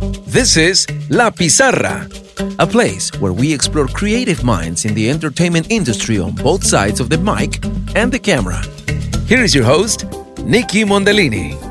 [0.00, 2.08] This is La Pizarra,
[2.58, 7.10] a place where we explore creative minds in the entertainment industry on both sides of
[7.10, 7.64] the mic
[7.96, 8.62] and the camera.
[9.26, 10.04] Here is your host,
[10.44, 11.67] Nikki Mondellini.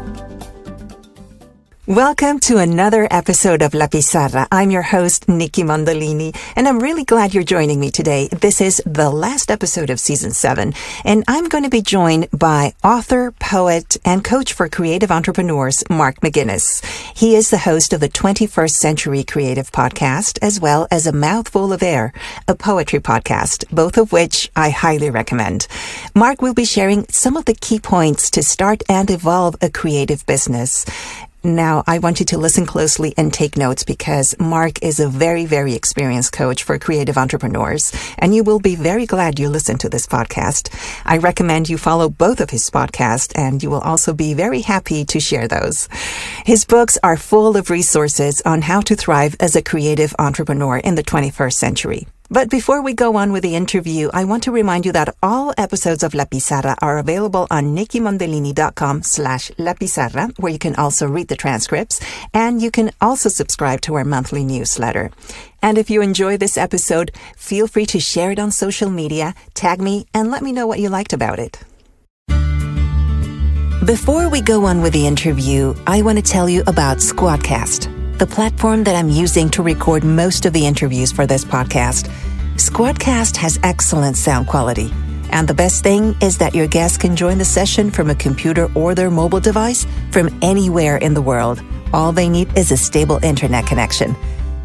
[1.88, 4.46] Welcome to another episode of La Pizarra.
[4.52, 8.28] I'm your host, Nikki Mondellini, and I'm really glad you're joining me today.
[8.28, 10.74] This is the last episode of season seven,
[11.06, 16.20] and I'm going to be joined by author, poet, and coach for creative entrepreneurs, Mark
[16.20, 16.84] McGuinness.
[17.16, 21.72] He is the host of the 21st Century Creative Podcast, as well as A Mouthful
[21.72, 22.12] of Air,
[22.50, 25.68] a poetry podcast, both of which I highly recommend.
[26.14, 30.26] Mark will be sharing some of the key points to start and evolve a creative
[30.26, 30.86] business.
[31.44, 35.46] Now, I want you to listen closely and take notes because Mark is a very,
[35.46, 39.90] very experienced coach for creative entrepreneurs, and you will be very glad you listened to
[39.90, 40.74] this podcast.
[41.06, 45.06] I recommend you follow both of his podcasts, and you will also be very happy
[45.06, 45.88] to share those.
[46.44, 50.96] His books are full of resources on how to thrive as a creative entrepreneur in
[50.96, 52.08] the 21st century.
[52.30, 55.54] But before we go on with the interview, I want to remind you that all
[55.58, 61.08] episodes of La Pizarra are available on nikkimondellini.com slash La Pizarra, where you can also
[61.08, 62.02] read the transcripts,
[62.34, 65.10] and you can also subscribe to our monthly newsletter.
[65.62, 69.80] And if you enjoy this episode, feel free to share it on social media, tag
[69.80, 71.64] me, and let me know what you liked about it.
[73.86, 78.28] Before we go on with the interview, I want to tell you about Squadcast the
[78.28, 82.10] platform that I'm using to record most of the interviews for this podcast.
[82.56, 84.92] Squadcast has excellent sound quality.
[85.30, 88.72] And the best thing is that your guests can join the session from a computer
[88.74, 91.62] or their mobile device from anywhere in the world.
[91.94, 94.16] All they need is a stable internet connection.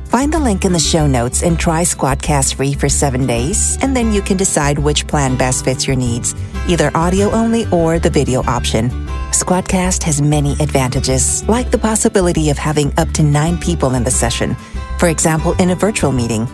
[0.07, 3.97] Find the link in the show notes and try Squadcast free for seven days, and
[3.97, 6.35] then you can decide which plan best fits your needs,
[6.69, 8.91] either audio only or the video option.
[9.33, 14.11] Squadcast has many advantages, like the possibility of having up to nine people in the
[14.11, 14.55] session,
[14.99, 16.47] for example, in a virtual meeting.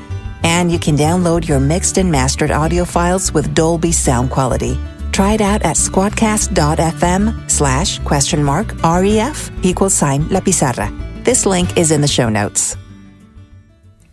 [0.44, 4.78] And you can download your mixed and mastered audio files with Dolby sound quality.
[5.10, 10.88] Try it out at squadcast.fm slash question mark REF equals sign La Pizarra.
[11.24, 12.76] This link is in the show notes.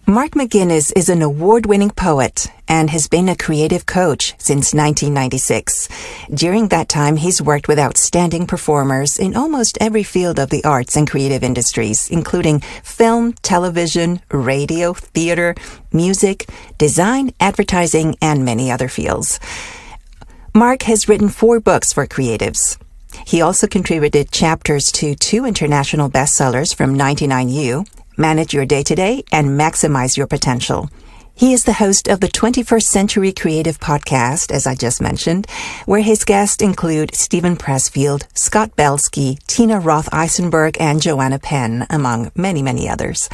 [0.07, 5.89] Mark McGuinness is an award-winning poet and has been a creative coach since 1996.
[6.31, 10.95] During that time, he's worked with outstanding performers in almost every field of the arts
[10.95, 15.55] and creative industries, including film, television, radio, theater,
[15.91, 19.39] music, design, advertising, and many other fields.
[20.53, 22.77] Mark has written four books for creatives.
[23.25, 29.23] He also contributed chapters to two international bestsellers from 99U, manage your day to day,
[29.31, 30.89] and maximize your potential.
[31.37, 35.47] He is the host of the 21st Century Creative Podcast, as I just mentioned,
[35.85, 42.31] where his guests include Steven Pressfield, Scott Belsky, Tina Roth Eisenberg, and Joanna Penn, among
[42.35, 43.27] many, many others.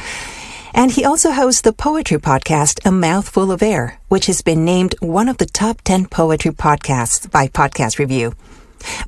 [0.74, 4.96] And he also hosts the poetry podcast, A Mouthful of Air, which has been named
[4.98, 8.34] one of the top 10 poetry podcasts by Podcast Review.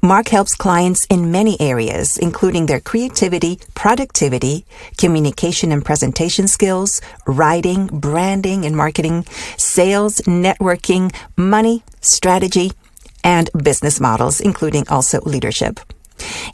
[0.02, 4.66] Mark helps clients in many areas, including their creativity, productivity,
[4.98, 9.24] communication and presentation skills, writing, branding and marketing,
[9.56, 12.72] sales, networking, money, strategy,
[13.22, 15.80] and business models, including also leadership.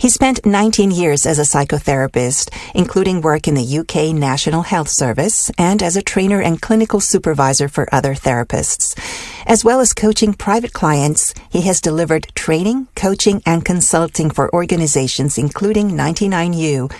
[0.00, 5.50] He spent 19 years as a psychotherapist, including work in the UK National Health Service
[5.58, 8.98] and as a trainer and clinical supervisor for other therapists.
[9.46, 15.36] As well as coaching private clients, he has delivered training, coaching, and consulting for organizations
[15.36, 16.90] including 99U,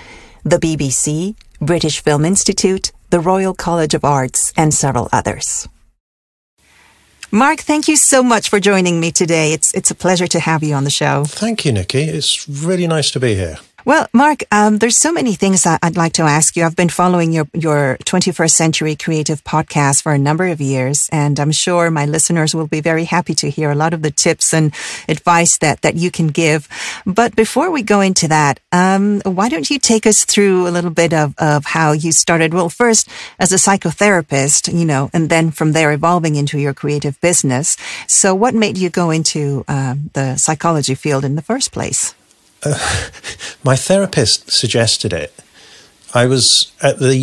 [0.45, 5.69] the BBC, British Film Institute, the Royal College of Arts, and several others.
[7.33, 9.53] Mark, thank you so much for joining me today.
[9.53, 11.25] It's it's a pleasure to have you on the show.
[11.25, 12.03] Thank you, Nikki.
[12.03, 13.59] It's really nice to be here.
[13.87, 16.65] Well, Mark, um, there's so many things I'd like to ask you.
[16.65, 21.41] I've been following your, your 21st Century Creative podcast for a number of years, and
[21.41, 24.53] I'm sure my listeners will be very happy to hear a lot of the tips
[24.53, 24.75] and
[25.09, 26.69] advice that, that you can give.
[27.07, 30.91] But before we go into that, um, why don't you take us through a little
[30.91, 32.53] bit of, of how you started?
[32.53, 33.09] Well, first
[33.39, 37.79] as a psychotherapist, you know, and then from there evolving into your creative business.
[38.07, 42.15] So what made you go into uh, the psychology field in the first place?
[42.65, 43.11] Uh,
[43.65, 45.35] my therapist suggested it.
[46.15, 47.17] I was at the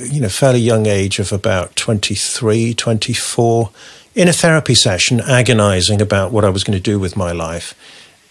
[0.00, 3.70] you know fairly young age of about 23, 24
[4.14, 7.74] in a therapy session agonizing about what I was going to do with my life.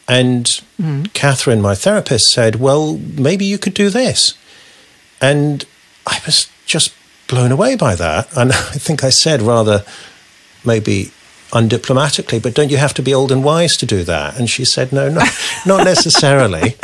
[0.08, 1.04] And mm-hmm.
[1.14, 4.34] Catherine, my therapist, said, Well, maybe you could do this.
[5.22, 5.66] And
[6.06, 6.94] I was just
[7.28, 8.28] blown away by that.
[8.36, 9.86] And I think I said rather
[10.66, 11.12] maybe
[11.52, 14.38] undiplomatically, but don't you have to be old and wise to do that?
[14.40, 15.24] And she said, no, no
[15.66, 16.76] not necessarily.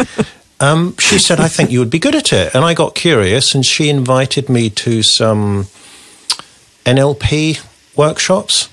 [0.60, 2.56] Um, she said, I think you would be good at it.
[2.56, 5.68] And I got curious and she invited me to some
[6.86, 7.62] NLP
[7.96, 8.70] workshops.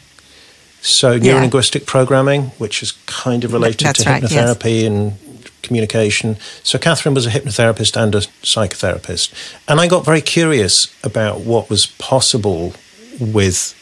[0.80, 1.40] So, Yeah.
[1.42, 4.32] neurolinguistic programming, which is kind of related That's to right, yes.
[4.32, 5.14] hypnotherapy and
[5.62, 6.36] communication.
[6.62, 9.32] So, Catherine was a hypnotherapist and a psychotherapist.
[9.66, 12.74] And I got very curious about what was possible
[13.18, 13.74] with.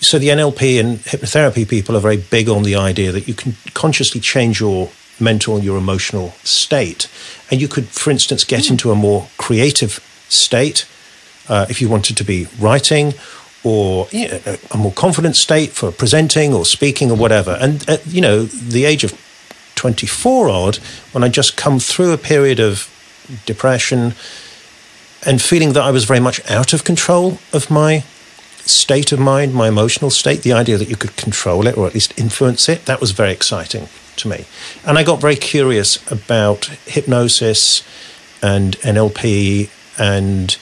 [0.00, 3.54] So, the NLP and hypnotherapy people are very big on the idea that you can
[3.74, 4.90] consciously change your
[5.20, 7.06] mental and your emotional state.
[7.50, 10.86] And you could, for instance, get into a more creative state
[11.48, 13.12] uh, if you wanted to be writing
[13.62, 17.58] or you know, a- a more confident state for presenting or speaking or whatever.
[17.60, 19.12] And at, you know, the age of
[19.74, 20.76] 24 odd,
[21.12, 22.88] when I just come through a period of
[23.44, 24.14] depression
[25.26, 28.04] and feeling that I was very much out of control of my
[28.66, 31.94] state of mind, my emotional state, the idea that you could control it or at
[31.94, 34.44] least influence it, that was very exciting to me.
[34.86, 37.82] And I got very curious about hypnosis
[38.42, 40.56] and NLP and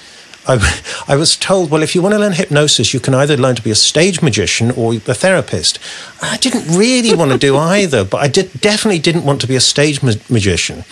[0.46, 3.56] I, I was told, well, if you want to learn hypnosis, you can either learn
[3.56, 5.78] to be a stage magician or a therapist.
[6.20, 9.56] I didn't really want to do either, but I did, definitely didn't want to be
[9.56, 10.84] a stage ma- magician.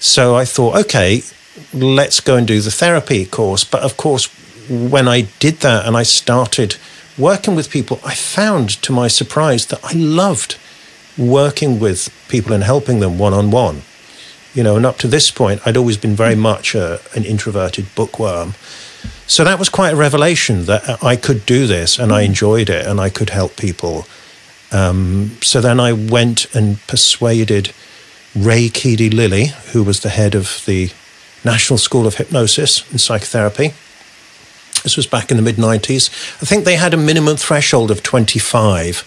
[0.00, 1.22] So I thought, okay,
[1.72, 3.64] let's go and do the therapy course.
[3.64, 4.28] But of course,
[4.68, 6.76] when I did that and I started
[7.16, 10.56] working with people, I found to my surprise that I loved
[11.16, 13.82] working with people and helping them one on one.
[14.52, 17.92] You know, and up to this point, I'd always been very much a, an introverted
[17.94, 18.54] bookworm.
[19.26, 22.86] So that was quite a revelation that I could do this and I enjoyed it
[22.86, 24.06] and I could help people.
[24.70, 27.72] Um, so then I went and persuaded
[28.34, 30.90] Ray Keedy Lilly, who was the head of the
[31.44, 33.74] National School of Hypnosis and Psychotherapy.
[34.84, 36.08] This was back in the mid 90s.
[36.40, 39.02] I think they had a minimum threshold of 25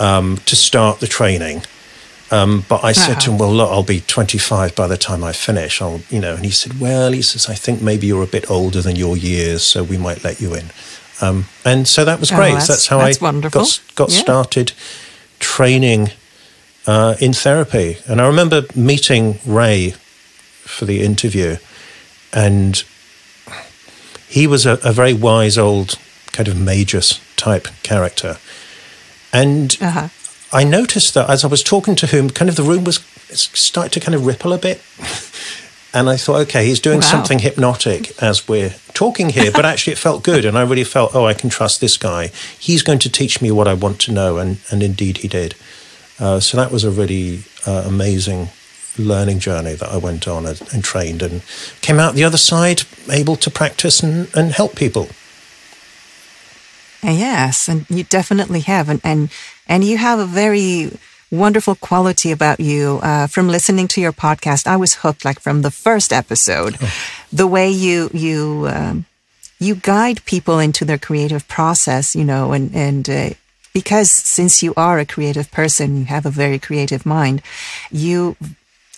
[0.00, 1.62] um, to start the training.
[2.30, 5.32] Um, but I said to him, "Well, look, I'll be 25 by the time I
[5.32, 8.26] finish." I'll, you know, and he said, "Well, he says, I think maybe you're a
[8.26, 10.70] bit older than your years, so we might let you in."
[11.20, 12.52] Um, and so that was Oh, great.
[12.52, 13.60] that's- that's, how that's I wonderful.
[13.60, 14.20] got got Yeah.
[14.20, 14.72] started
[15.40, 16.12] training
[16.86, 17.98] uh, in therapy.
[18.06, 19.90] And I remember meeting Ray
[20.64, 21.58] for the interview,
[22.32, 22.82] and
[24.32, 25.94] he was a, a very wise old
[26.32, 28.38] kind of magus type character.
[29.32, 30.08] And Uh-huh.
[30.54, 32.96] I noticed that as I was talking to him, kind of the room was
[33.32, 34.80] started to kind of ripple a bit.
[35.94, 37.10] And I thought, okay, he's doing Wow.
[37.10, 40.46] something hypnotic as we're talking here, but actually it felt good.
[40.46, 42.30] And I really felt, oh, I can trust this guy.
[42.58, 44.38] He's going to teach me what I want to know.
[44.38, 45.54] And, and indeed he did.
[46.18, 48.48] Uh, so that was a really uh, amazing
[48.98, 51.42] learning journey that I went on and, and trained and
[51.80, 55.08] came out the other side able to practice and, and help people.
[57.02, 59.30] Yes, and you definitely have, and and,
[59.66, 60.90] and you have a very
[61.32, 63.00] wonderful quality about you.
[63.02, 66.78] Uh, from listening to your podcast, I was hooked, like from the first episode.
[67.32, 69.06] The way you you um,
[69.58, 73.08] you guide people into their creative process, you know, and and.
[73.08, 73.30] Uh,
[73.74, 77.40] because since you are a creative person, you have a very creative mind.
[77.90, 78.36] You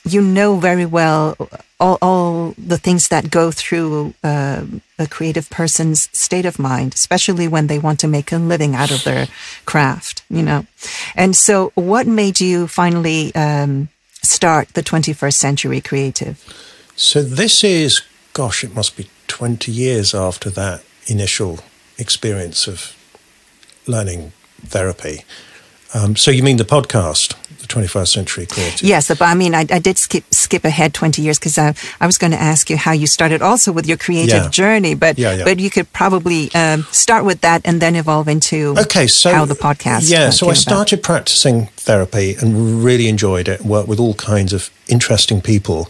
[0.04, 1.36] you know very well
[1.80, 4.64] all, all the things that go through uh,
[4.98, 8.90] a creative person's state of mind, especially when they want to make a living out
[8.90, 9.28] of their
[9.66, 10.66] craft, you know.
[11.14, 13.88] And so, what made you finally um,
[14.22, 16.38] start the 21st Century Creative?
[16.96, 18.02] So this is,
[18.32, 21.58] gosh, it must be 20 years after that initial
[21.98, 22.96] experience of
[23.86, 24.32] learning
[24.64, 25.24] therapy.
[25.94, 28.82] Um, so you mean the podcast, the 21st Century Creative?
[28.82, 32.06] Yes, but I mean, I, I did skip skip ahead 20 years because I, I
[32.06, 34.48] was going to ask you how you started also with your creative Yeah.
[34.50, 35.44] journey, but Yeah, yeah.
[35.44, 39.44] but you could probably um, start with that and then evolve into Okay, so how
[39.46, 40.10] the podcast.
[40.10, 40.56] Yeah, uh, so I about.
[40.58, 43.60] started practicing therapy and really enjoyed it.
[43.62, 45.88] Worked with all kinds of interesting people,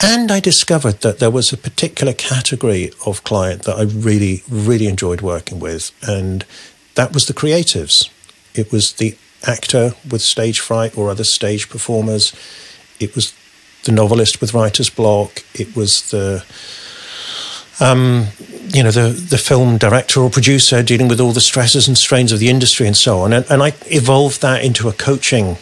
[0.00, 4.86] and I discovered that there was a particular category of client that I really, really
[4.86, 6.44] enjoyed working with, and
[6.94, 8.08] that was the creatives.
[8.54, 12.32] It was the actor with stage fright or other stage performers.
[13.00, 13.34] It was
[13.84, 15.42] the novelist with writer's block.
[15.54, 16.44] It was the
[17.80, 18.28] um,
[18.68, 22.32] you know, the, the film director or producer dealing with all the stresses and strains
[22.32, 23.32] of the industry and so on.
[23.32, 25.56] And, and I evolved that into a coaching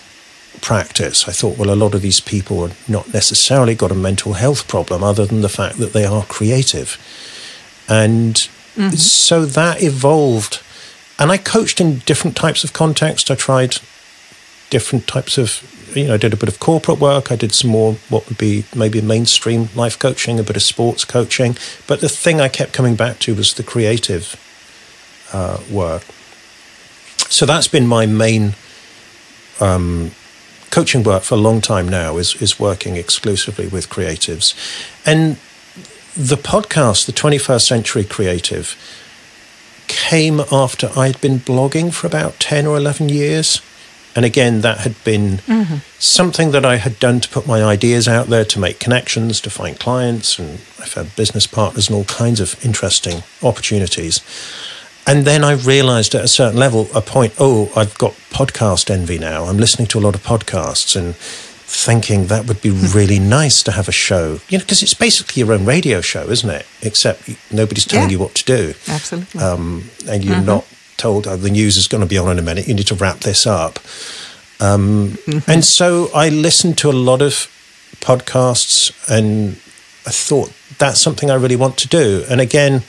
[0.60, 1.26] practice.
[1.26, 4.68] I thought, well, a lot of these people are not necessarily got a mental health
[4.68, 6.98] problem other than the fact that they are creative.
[7.88, 8.36] And
[8.92, 10.60] so that evolved.
[11.20, 13.30] And I coached in different types of context.
[13.30, 13.76] I tried
[14.70, 15.62] different types of
[15.94, 17.30] you know, I did a bit of corporate work.
[17.30, 21.04] I did some more what would be maybe mainstream life coaching, a bit of sports
[21.04, 21.56] coaching.
[21.86, 24.36] But the thing I kept coming back to was the creative
[25.32, 26.02] uh, work.
[27.28, 28.54] So that's been my main
[29.60, 30.12] um,
[30.70, 34.54] coaching work for a long time now is is working exclusively with creatives,
[35.06, 35.36] and
[36.16, 38.74] the podcast, the 21st Century Creative,
[39.90, 43.60] came after I'd been blogging for about 10 or 11 years.
[44.14, 45.76] And again, that had been mm-hmm.
[45.98, 49.50] something that I had done to put my ideas out there, to make connections, to
[49.50, 50.38] find clients.
[50.38, 54.20] And I've had business partners and all kinds of interesting opportunities.
[55.06, 59.18] And then I realized at a certain level, a point, oh, I've got podcast envy
[59.18, 59.44] now.
[59.44, 61.16] I'm listening to a lot of podcasts and
[61.72, 65.40] thinking that would be really nice to have a show, you know, because it's basically
[65.40, 66.66] your own radio show, isn't it?
[66.82, 68.14] Except nobody's telling yeah.
[68.14, 68.74] you what to do.
[68.88, 69.40] Absolutely.
[69.40, 70.46] Um, and you're mm-hmm.
[70.46, 72.66] not told oh, the news is going to be on in a minute.
[72.66, 73.78] You need to wrap this up.
[74.58, 75.50] Um, mm-hmm.
[75.50, 77.48] And so I listened to a lot of
[78.00, 79.50] podcasts and
[80.06, 82.24] I thought that's something I really want to do.
[82.28, 82.82] And again,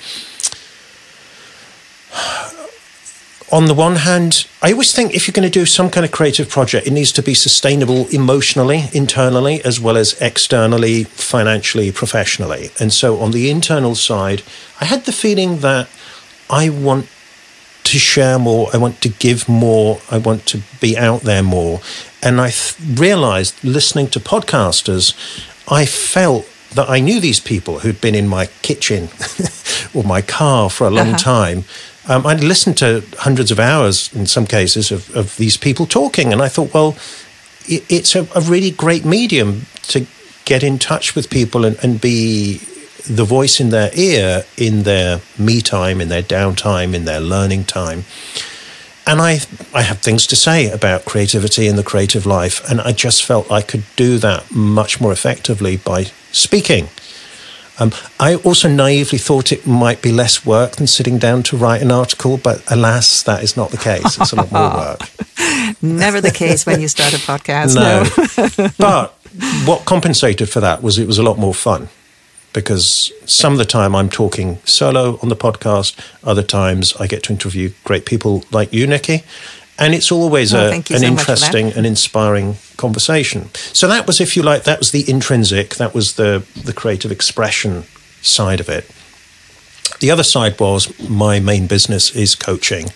[3.52, 6.12] on the one hand, I always think if you're going to do some kind of
[6.12, 12.72] creative project, it needs to be sustainable emotionally, internally, as well as externally, financially, professionally.
[12.80, 14.42] And so on the internal side,
[14.80, 15.90] I had the feeling that
[16.50, 17.08] I want
[17.84, 21.82] to share more, I want to give more, I want to be out there more.
[22.24, 25.14] And I th- realized listening to podcasters,
[25.70, 29.10] I felt that I knew these people who'd been in my kitchen
[29.94, 31.18] or my car for a long uh-huh.
[31.18, 31.66] time.
[32.08, 36.34] Um, I'd listened to hundreds of hours in some cases of, of these people talking,
[36.34, 36.98] and I thought, well,
[37.68, 40.08] it, it's a, a, really great medium to
[40.46, 42.58] get in touch with people and, and be
[43.08, 47.66] the voice in their ear in their me time, in their downtime, in their learning
[47.66, 48.04] time.
[49.06, 49.40] And I,
[49.74, 53.52] I have things to say about creativity and the creative life, and I just felt
[53.52, 56.90] I could do that much more effectively by speaking.
[57.80, 61.82] Um, I also naively thought it might be less work than sitting down to write
[61.82, 64.18] an article, but alas, that is not the case.
[64.20, 65.02] It's a lot more work.
[65.82, 67.76] Never the case when you start a podcast.
[67.76, 68.04] No.
[68.60, 68.70] no.
[68.78, 69.14] but
[69.66, 71.90] what compensated for that was it was a lot more fun
[72.54, 77.24] because some of the time I'm talking solo on the podcast, other times I get
[77.24, 79.24] to interview great people like you, Nikki.
[79.82, 83.50] And it's always a, an so interesting and inspiring conversation.
[83.56, 87.12] So that was, if you like, that was the intrinsic, that was the, the creative
[87.12, 87.84] expression
[88.22, 88.90] side of it.
[90.00, 92.90] The other side was my main business is coaching.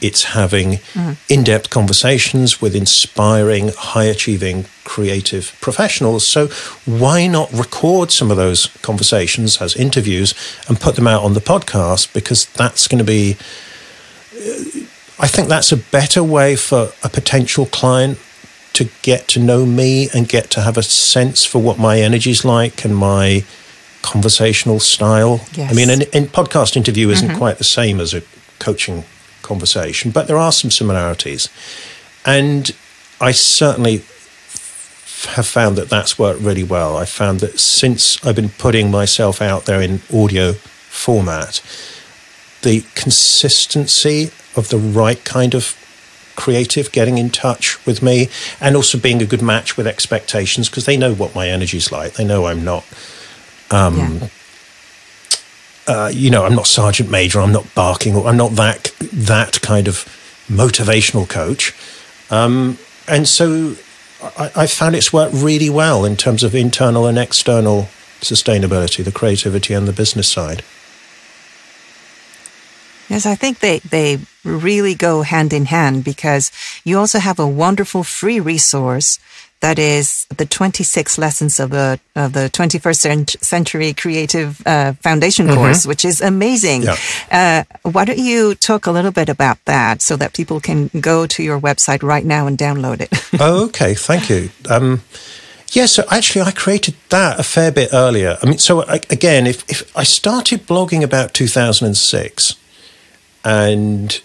[0.00, 1.16] It's having mm.
[1.28, 6.26] in depth conversations with inspiring, high achieving, creative professionals.
[6.26, 6.46] So,
[6.86, 10.34] why not record some of those conversations as interviews
[10.68, 12.14] and put them out on the podcast?
[12.14, 13.36] Because that's going to be,
[14.34, 14.77] uh,
[15.20, 18.18] I think that's a better way for a potential client
[18.74, 22.30] to get to know me and get to have a sense for what my energy
[22.30, 23.44] is like and my
[24.02, 25.40] conversational style.
[25.54, 25.72] Yes.
[25.72, 27.38] I mean, an, an podcast interview isn't mm-hmm.
[27.38, 28.22] quite the same as a
[28.60, 29.04] coaching
[29.42, 31.48] conversation, but there are some similarities.
[32.24, 32.70] And
[33.20, 34.04] I certainly
[35.30, 36.96] have found that that's worked really well.
[36.96, 41.60] I found that since I've been putting myself out there in audio format,
[42.62, 45.76] the consistency of the right kind of
[46.36, 48.28] creative getting in touch with me
[48.60, 52.14] and also being a good match with expectations because they know what my energy's like.
[52.14, 52.84] They know I'm not
[53.70, 54.28] um, yeah.
[55.86, 57.40] Uh, you know, I'm not sergeant major.
[57.40, 58.14] I'm not barking.
[58.14, 60.04] Or i'm not that that kind of
[60.48, 61.74] motivational coach.
[62.30, 63.76] Um, and so
[64.22, 67.88] I, I, found it's worked really well in terms of internal and external
[68.20, 70.62] sustainability, the creativity and the business side.
[73.08, 76.52] Yes, I think they, they really go hand in hand because
[76.84, 79.18] you also have a wonderful free resource
[79.60, 85.56] that is the 26 lessons of the of the 21st century creative uh, foundation mm-hmm.
[85.56, 86.96] course which is amazing yeah.
[87.32, 91.26] uh, why don't you talk a little bit about that so that people can go
[91.26, 93.10] to your website right now and download it
[93.40, 95.02] oh okay thank you um,
[95.72, 98.38] yeah, so actually, I created that a fair bit earlier.
[98.42, 102.54] I mean, so I, again, if, if I started blogging about 2006,
[103.44, 104.20] and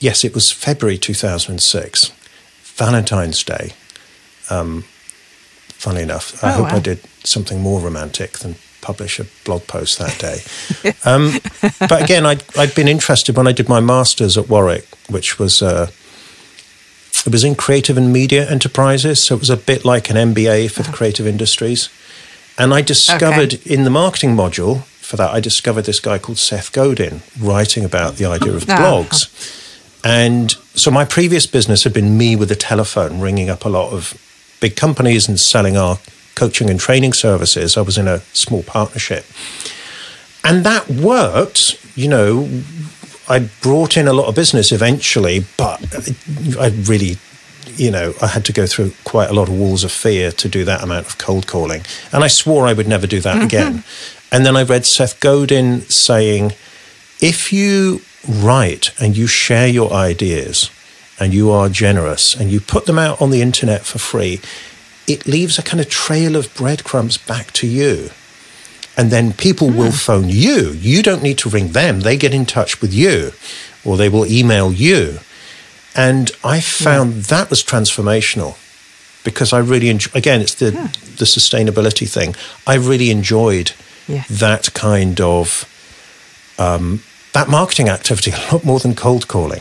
[0.00, 2.12] yes, it was February 2006,
[2.62, 3.72] Valentine's Day,
[4.50, 4.82] um,
[5.68, 6.76] funny enough, I oh, hope wow.
[6.76, 10.40] I did something more romantic than publish a blog post that day.
[11.04, 11.32] um,
[11.80, 15.62] but again, I'd, I'd, been interested when I did my master's at Warwick, which was
[15.62, 15.90] uh,
[17.26, 20.70] it was in creative and media enterprises, so it was a bit like an MBA
[20.70, 21.90] for the creative industries.
[22.56, 23.74] And I discovered okay.
[23.74, 28.16] in the marketing module for that, I discovered this guy called Seth Godin writing about
[28.16, 28.76] the idea of ah.
[28.76, 29.30] blogs.
[30.04, 33.90] And so my previous business had been me with a telephone ringing up a lot
[33.90, 34.12] of
[34.60, 35.98] big companies and selling our
[36.34, 37.78] coaching and training services.
[37.78, 39.24] I was in a small partnership.
[40.44, 42.60] And that worked, you know.
[43.30, 45.80] I brought in a lot of business eventually, but
[46.60, 47.16] I really
[47.78, 50.48] you know, I had to go through quite a lot of walls of fear to
[50.48, 51.82] do that amount of cold calling.
[52.12, 53.44] And I swore I would never do that mm-hmm.
[53.44, 53.84] again.
[54.30, 56.52] And then I read Seth Godin saying,
[57.20, 60.70] if you write and you share your ideas
[61.18, 64.40] and you are generous and you put them out on the internet for free,
[65.06, 68.10] it leaves a kind of trail of breadcrumbs back to you.
[68.96, 69.76] And then people mm.
[69.76, 69.96] will hmm.
[69.96, 70.72] phone you.
[70.72, 72.00] You don't need to ring them.
[72.00, 73.32] They get in touch with you
[73.84, 75.18] or they will email you.
[75.94, 77.22] And I found yeah.
[77.28, 78.56] that was transformational
[79.24, 80.86] because I really enjoy, again, it's the, yeah.
[81.16, 82.34] the sustainability thing.
[82.66, 83.72] I really enjoyed
[84.08, 84.24] yeah.
[84.30, 85.64] that kind of,
[86.58, 87.02] um,
[87.34, 89.60] that marketing activity a lot more than cold calling.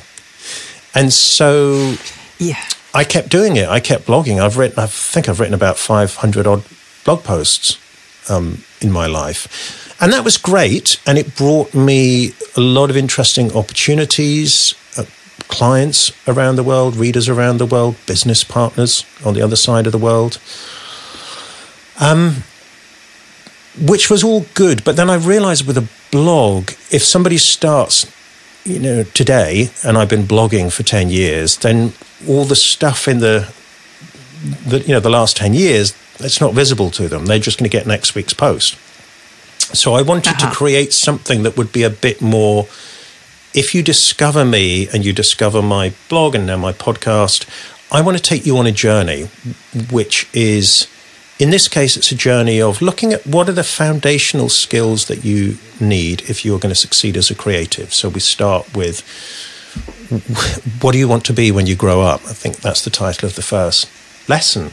[0.96, 1.96] And so
[2.39, 2.63] yeah.
[2.94, 3.70] I kept doing it.
[3.70, 4.42] I kept blogging.
[4.42, 6.63] I've written, I think I've written about 500 odd
[7.04, 7.77] blog posts
[8.30, 9.96] um, in my life.
[10.01, 11.00] And that was great.
[11.06, 15.06] And it brought me a lot of interesting opportunities, uh,
[15.48, 19.92] clients around the world, readers around the world, business partners on the other side of
[19.92, 20.39] the world.
[22.00, 22.44] Um,
[23.79, 24.84] which was all good.
[24.84, 28.12] But then I realized with a blog, if somebody starts,
[28.65, 31.93] you know, today, and I've been blogging for 10 years, then
[32.27, 33.53] all the stuff in the,
[34.65, 37.25] the you know, the last 10 years, it's not visible to them.
[37.25, 38.77] They're just going to get next week's post.
[39.75, 40.50] So I wanted uh-huh.
[40.50, 42.67] to create something that would be a bit more.
[43.53, 47.48] If you discover me and you discover my blog and now my podcast,
[47.91, 49.29] I want to take you on a journey,
[49.91, 50.88] which is,
[51.39, 55.24] in this case, it's a journey of looking at what are the foundational skills that
[55.24, 57.94] you need if you're going to succeed as a creative.
[57.94, 59.01] So we start with
[60.82, 62.22] what do you want to be when you grow up?
[62.25, 63.88] I think that's the title of the first
[64.27, 64.72] lesson.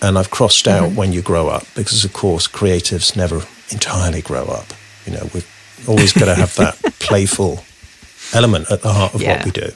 [0.00, 0.96] And I've crossed out mm-hmm.
[0.96, 4.72] when you grow up because, of course, creatives never entirely grow up.
[5.06, 7.64] You know, we've always got to have that playful
[8.34, 9.36] element at the heart of yeah.
[9.36, 9.70] what we do.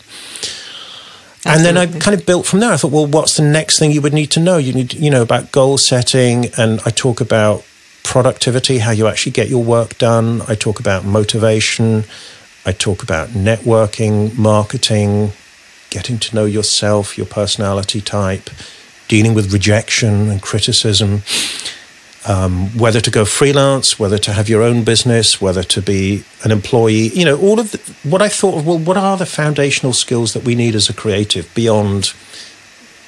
[1.46, 1.80] Absolutely.
[1.80, 2.72] And then I kind of built from there.
[2.72, 4.56] I thought, well, what's the next thing you would need to know?
[4.58, 7.64] You need, you know, about goal setting, and I talk about
[8.02, 10.42] productivity, how you actually get your work done.
[10.48, 12.04] I talk about motivation.
[12.64, 15.32] I talk about networking, marketing,
[15.90, 18.50] getting to know yourself, your personality type,
[19.08, 21.22] dealing with rejection and criticism,
[22.26, 26.50] um, whether to go freelance, whether to have your own business, whether to be an
[26.50, 27.08] employee.
[27.08, 28.58] You know, all of the, what I thought.
[28.58, 32.12] of, Well, what are the foundational skills that we need as a creative beyond,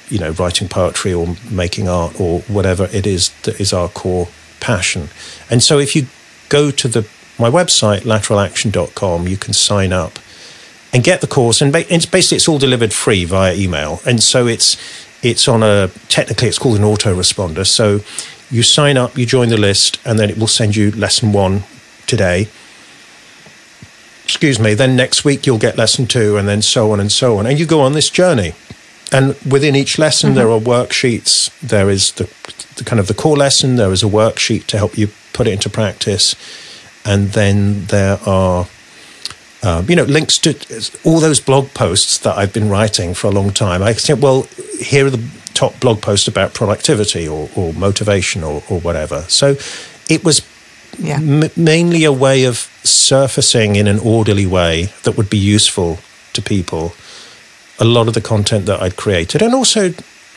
[0.09, 4.29] you know, writing poetry or making art or whatever it is that is our core
[4.59, 5.09] passion.
[5.49, 6.07] And so, if you
[6.47, 10.19] go to the my website lateralaction.com, you can sign up
[10.91, 11.61] and get the course.
[11.61, 14.01] And it's basically it's all delivered free via email.
[14.05, 14.77] And so it's
[15.21, 17.65] it's on a technically it's called an autoresponder.
[17.65, 17.99] So
[18.51, 21.63] you sign up, you join the list, and then it will send you lesson one
[22.07, 22.47] today.
[24.23, 24.73] Excuse me.
[24.73, 27.59] Then next week you'll get lesson two, and then so on and so on, and
[27.59, 28.53] you go on this journey.
[29.11, 30.37] And within each lesson, mm-hmm.
[30.37, 31.49] there are worksheets.
[31.61, 32.29] There is the,
[32.75, 33.75] the kind of the core lesson.
[33.75, 36.35] There is a worksheet to help you put it into practice,
[37.03, 38.67] and then there are
[39.61, 40.55] um, you know, links to
[41.03, 43.83] all those blog posts that I've been writing for a long time.
[43.83, 44.43] I said, well,
[44.79, 49.23] here are the top blog posts about productivity or, or motivation or, or, whatever.
[49.23, 49.57] So
[50.07, 50.47] it was
[50.97, 51.17] yeah.
[51.17, 55.99] m- mainly a way of surfacing in an orderly way that would be useful
[56.31, 56.93] to people
[57.79, 59.41] a lot of the content that I'd created.
[59.41, 59.93] And also,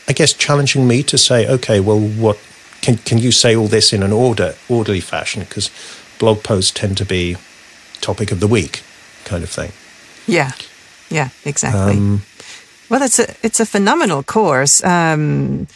[0.09, 2.37] I guess, challenging me to say, okay, well, what
[2.81, 5.43] can, can you say all this in an order, orderly fashion?
[5.43, 5.71] Because
[6.19, 7.37] blog posts tend to be
[8.01, 8.83] topic of the week
[9.25, 9.71] kind of thing.
[10.27, 10.51] Yeah,
[11.09, 11.97] yeah, exactly.
[11.97, 12.21] Um,
[12.89, 14.83] well, it's a it's a phenomenal course.
[14.83, 15.67] Um,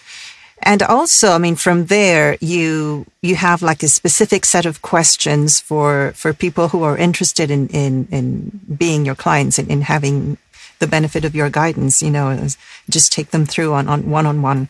[0.64, 5.60] and also, I mean, from there, you you have like a specific set of questions
[5.60, 10.38] for for people who are interested in in, in being your clients and in having
[10.80, 12.02] the benefit of your guidance.
[12.02, 12.48] You know,
[12.90, 14.70] just take them through on on one on one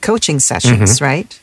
[0.00, 1.04] coaching sessions, mm-hmm.
[1.04, 1.40] right?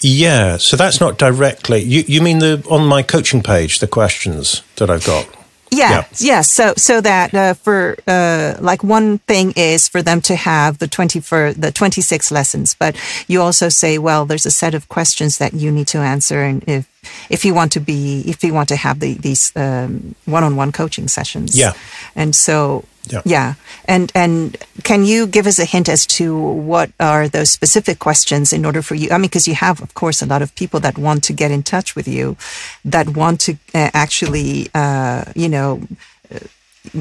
[0.00, 1.82] Yeah, so that's not directly.
[1.82, 5.28] You you mean the on my coaching page the questions that I've got?
[5.70, 6.04] Yeah, yeah.
[6.18, 6.40] yeah.
[6.42, 10.86] So so that uh, for uh, like one thing is for them to have the
[10.86, 14.88] twenty for the twenty six lessons, but you also say, well, there's a set of
[14.88, 16.86] questions that you need to answer, and if
[17.30, 20.72] if you want to be if you want to have the, these one on one
[20.72, 21.72] coaching sessions, yeah,
[22.14, 23.22] and so yeah.
[23.24, 23.54] yeah.
[23.86, 28.52] And and can you give us a hint as to what are those specific questions
[28.52, 29.10] in order for you?
[29.10, 31.50] I mean, because you have, of course, a lot of people that want to get
[31.50, 32.36] in touch with you,
[32.84, 35.80] that want to uh, actually, uh, you know,
[36.34, 36.38] uh,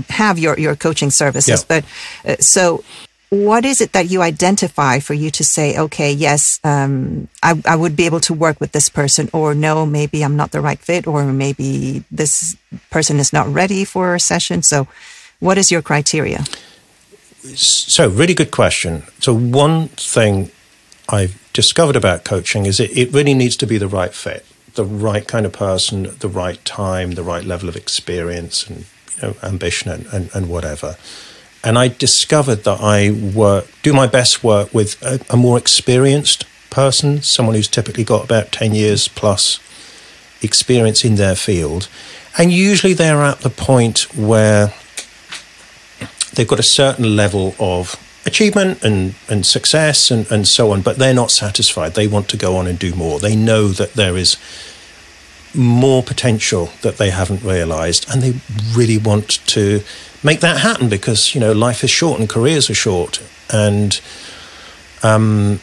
[0.09, 1.65] have your your coaching services.
[1.69, 1.81] Yeah.
[2.25, 2.83] But uh, so.
[3.29, 7.75] What is it that you identify for you to say, okay, yes, um, I, I
[7.75, 10.79] would be able to work with this person, or no, maybe I'm not the right
[10.79, 12.55] fit, or maybe this
[12.91, 14.61] person is not ready for a session.
[14.61, 14.87] So,
[15.39, 16.43] what is your criteria?
[17.53, 19.03] so really good question.
[19.19, 20.51] So one thing
[21.09, 24.85] I've discovered about coaching is it, it really needs to be the right fit, the
[24.85, 28.85] right kind of person, the right time, the right level of experience and
[29.17, 30.97] you know, ambition and, and, and whatever.
[31.63, 36.45] And I discovered that I work, do my best work with a, a more experienced
[36.69, 39.59] person, someone who's typically got about 10 years plus
[40.41, 41.87] experience in their field.
[42.37, 44.73] And usually they're at the point where
[46.35, 47.95] they've got a certain level of
[48.25, 51.93] achievement and, and success and, and so on, but they're not satisfied.
[51.93, 53.19] They want to go on and do more.
[53.19, 54.37] They know that there is
[55.55, 58.33] more potential that they haven't realized and they
[58.75, 59.81] really want to
[60.21, 64.01] make that happen because you know life is short and careers are short and
[65.01, 65.59] um,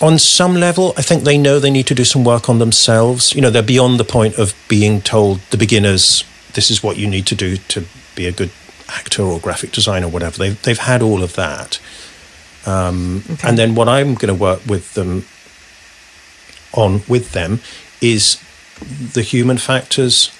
[0.00, 3.34] on some level i think they know they need to do some work on themselves
[3.34, 6.22] you know they're beyond the point of being told the beginners
[6.52, 8.50] this is what you need to do to be a good
[8.88, 10.38] actor or graphic designer or whatever.
[10.38, 11.80] They've, they've had all of that.
[12.66, 13.48] Um, okay.
[13.48, 15.24] And then what I'm going to work with them
[16.72, 17.60] on with them
[18.00, 18.42] is
[19.14, 20.30] the human factors,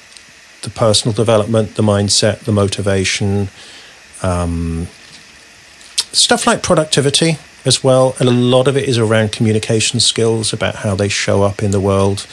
[0.63, 3.49] the personal development, the mindset, the motivation,
[4.23, 4.89] um,
[6.13, 8.15] stuff like productivity as well.
[8.19, 11.71] And a lot of it is around communication skills, about how they show up in
[11.71, 12.27] the world,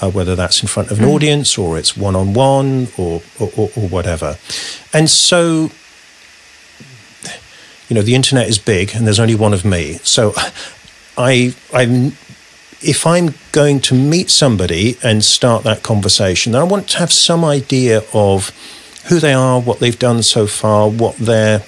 [0.00, 1.14] uh, whether that's in front of an mm.
[1.14, 4.36] audience or it's one on one or or whatever.
[4.92, 5.70] And so,
[7.88, 9.94] you know, the internet is big and there's only one of me.
[10.02, 10.34] So
[11.16, 12.12] I, I'm,
[12.82, 17.12] if I'm going to meet somebody and start that conversation, then I want to have
[17.12, 18.50] some idea of
[19.08, 21.64] who they are, what they've done so far, what their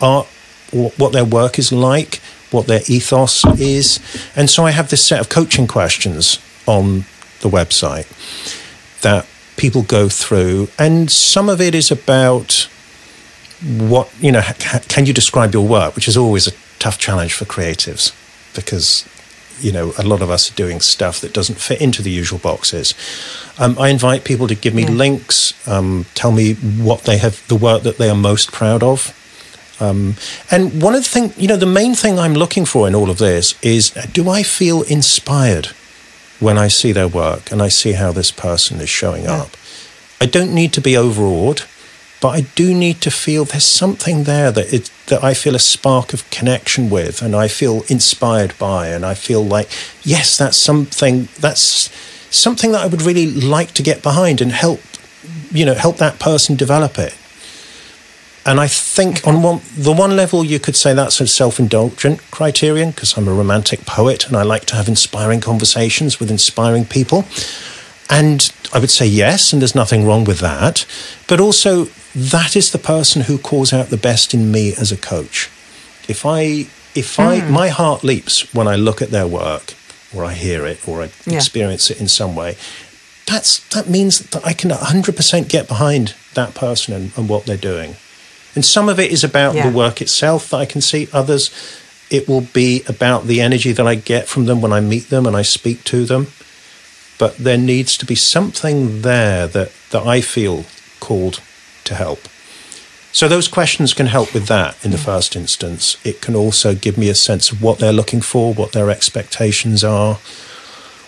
[0.00, 0.26] art,
[0.72, 2.16] what their work is like,
[2.50, 3.98] what their ethos is.
[4.36, 7.04] And so I have this set of coaching questions on
[7.46, 8.06] the website
[9.02, 12.68] that people go through, and some of it is about
[13.62, 14.42] what you know.
[14.88, 18.14] Can you describe your work, which is always a tough challenge for creatives
[18.54, 19.08] because
[19.60, 22.38] you know a lot of us are doing stuff that doesn't fit into the usual
[22.38, 22.94] boxes.
[23.58, 24.90] Um, I invite people to give me yeah.
[24.90, 29.14] links, um, tell me what they have, the work that they are most proud of.
[29.78, 30.16] Um,
[30.50, 33.10] and one of the things, you know, the main thing I'm looking for in all
[33.10, 35.68] of this is do I feel inspired?
[36.40, 39.42] When I see their work and I see how this person is showing yeah.
[39.42, 39.50] up.
[40.20, 41.62] I don't need to be overawed,
[42.20, 45.60] but I do need to feel there's something there that it, that I feel a
[45.60, 49.68] spark of connection with, and I feel inspired by, and I feel like
[50.02, 51.90] yes, that's something that's
[52.30, 54.80] something that I would really like to get behind and help,
[55.50, 57.14] you know, help that person develop it.
[58.46, 62.22] And I think on one, the one level, you could say that's a self indulgent
[62.30, 66.84] criterion because I'm a romantic poet and I like to have inspiring conversations with inspiring
[66.84, 67.24] people.
[68.08, 70.86] And I would say yes, and there's nothing wrong with that.
[71.26, 74.96] But also, that is the person who calls out the best in me as a
[74.96, 75.50] coach.
[76.06, 77.50] If I, if I, mm.
[77.50, 79.74] my heart leaps when I look at their work,
[80.14, 81.34] or I hear it, or I yeah.
[81.34, 82.56] experience it in some way.
[83.26, 87.56] That's that means that I can 100% get behind that person and, and what they're
[87.56, 87.96] doing.
[88.56, 89.68] And some of it is about yeah.
[89.68, 91.08] the work itself that I can see.
[91.12, 91.50] Others,
[92.10, 95.26] it will be about the energy that I get from them when I meet them
[95.26, 96.28] and I speak to them.
[97.18, 100.64] But there needs to be something there that, that I feel
[101.00, 101.40] called
[101.84, 102.20] to help.
[103.12, 105.04] So those questions can help with that in the mm.
[105.04, 105.96] first instance.
[106.04, 109.82] It can also give me a sense of what they're looking for, what their expectations
[109.84, 110.18] are,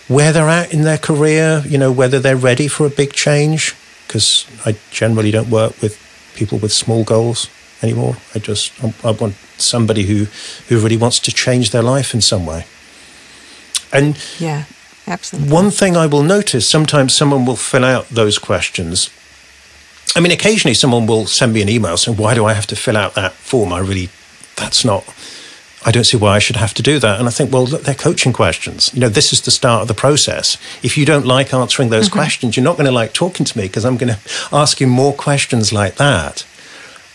[0.07, 3.75] where they're at in their career, you know, whether they're ready for a big change.
[4.07, 7.49] Because I generally don't work with people with small goals
[7.81, 8.17] anymore.
[8.35, 8.71] I just
[9.03, 10.27] I want somebody who
[10.67, 12.65] who really wants to change their life in some way.
[13.91, 14.65] And yeah,
[15.07, 15.51] absolutely.
[15.51, 19.09] One thing I will notice sometimes someone will fill out those questions.
[20.15, 22.75] I mean, occasionally someone will send me an email saying, "Why do I have to
[22.75, 23.73] fill out that form?
[23.73, 24.09] I really
[24.55, 25.03] that's not."
[25.85, 27.19] I don't see why I should have to do that.
[27.19, 28.93] And I think, well, look, they're coaching questions.
[28.93, 30.57] You know, this is the start of the process.
[30.83, 32.19] If you don't like answering those mm-hmm.
[32.19, 34.19] questions, you're not going to like talking to me because I'm going to
[34.51, 36.45] ask you more questions like that.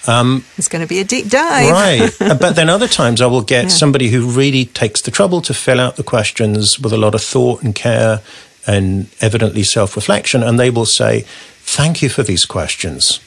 [0.06, 1.70] Um, it's going to be a deep dive.
[1.70, 2.10] right.
[2.40, 3.68] But then other times I will get yeah.
[3.68, 7.22] somebody who really takes the trouble to fill out the questions with a lot of
[7.22, 8.20] thought and care
[8.66, 10.42] and evidently self reflection.
[10.42, 11.24] And they will say,
[11.66, 13.20] Thank you for these questions.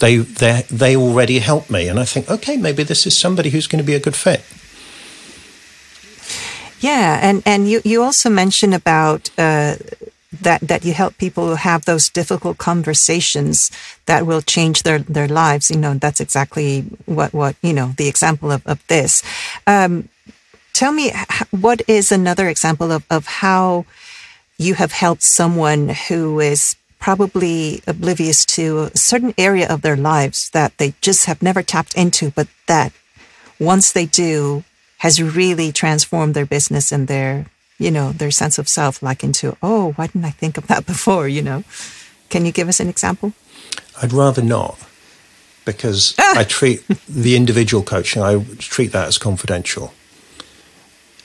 [0.00, 1.88] They, they, they already help me.
[1.88, 4.42] And I think, okay, maybe this is somebody who's going to be a good fit.
[6.80, 9.76] Yeah, and and you you also mentioned about uh,
[10.42, 13.70] that that you help people have those difficult conversations
[14.06, 15.70] that will change their their lives.
[15.70, 19.22] You know, that's exactly what what you know the example of of this.
[19.66, 20.08] Um,
[20.72, 21.12] tell me,
[21.50, 23.84] what is another example of of how
[24.56, 30.50] you have helped someone who is probably oblivious to a certain area of their lives
[30.50, 32.92] that they just have never tapped into, but that
[33.58, 34.62] once they do,
[34.98, 37.46] has really transformed their business and their,
[37.78, 40.86] you know, their sense of self, like into, oh, why didn't I think of that
[40.94, 41.26] before?
[41.26, 41.64] You know,
[42.28, 43.32] can you give us an example?
[44.00, 44.78] I'd rather not
[45.64, 46.14] because!
[46.18, 49.94] I treat the individual coaching, I treat that as confidential.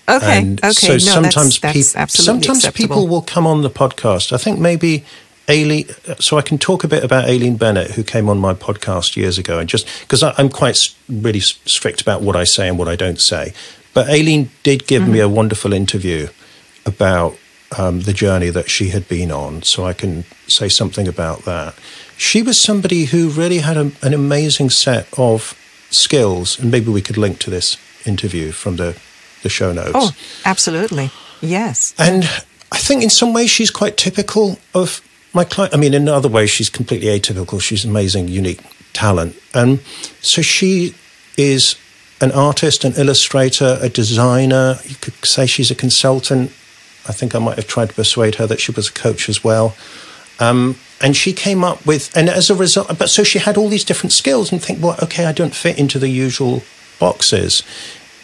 [0.08, 0.38] Okay.
[0.38, 0.72] And okay.
[0.72, 2.88] So no, sometimes that's, that's sometimes acceptable.
[2.88, 4.32] people will come on the podcast.
[4.32, 5.04] I think maybe
[5.50, 5.88] Aileen.
[6.20, 9.38] So I can talk a bit about Aileen Bennett, who came on my podcast years
[9.38, 12.96] ago, and just because I'm quite really strict about what I say and what I
[12.96, 13.54] don't say.
[13.94, 15.12] But Aileen did give mm-hmm.
[15.12, 16.28] me a wonderful interview
[16.86, 17.38] about
[17.78, 21.76] um, the journey that she had been on, so I can say something about that.
[22.18, 25.58] She was somebody who really had a, an amazing set of
[25.90, 28.98] skills, and maybe we could link to this interview from the
[29.44, 29.92] the show notes.
[29.94, 30.12] Oh,
[30.44, 31.12] absolutely.
[31.40, 31.94] Yes.
[32.00, 32.24] And
[32.72, 35.02] I think in some ways she's quite typical of
[35.36, 35.74] my client.
[35.74, 37.62] I mean, in other ways, she's completely atypical.
[37.62, 38.62] She's amazing, unique
[38.94, 39.36] talent.
[39.54, 39.82] And
[40.22, 40.96] so she
[41.38, 41.76] is
[42.22, 44.80] an artist, an illustrator, a designer.
[44.86, 46.50] You could say she's a consultant.
[47.08, 49.44] I think I might have tried to persuade her that she was a coach as
[49.44, 49.76] well.
[50.40, 53.70] Um, and she came up with, and as a result, but so she had all
[53.70, 56.64] these different skills and think, well, okay, I don't fit into the usual
[57.00, 57.64] boxes.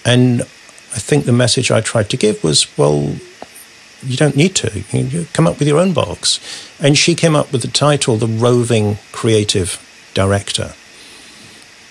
[0.05, 3.15] And I think the message I tried to give was, well,
[4.03, 4.83] you don't need to.
[4.91, 6.39] You come up with your own box.
[6.79, 9.79] And she came up with the title, The Roving Creative
[10.13, 10.73] Director.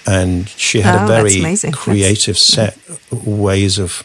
[0.07, 2.47] And she had oh, a very creative that's...
[2.47, 2.79] set
[3.13, 4.05] ways of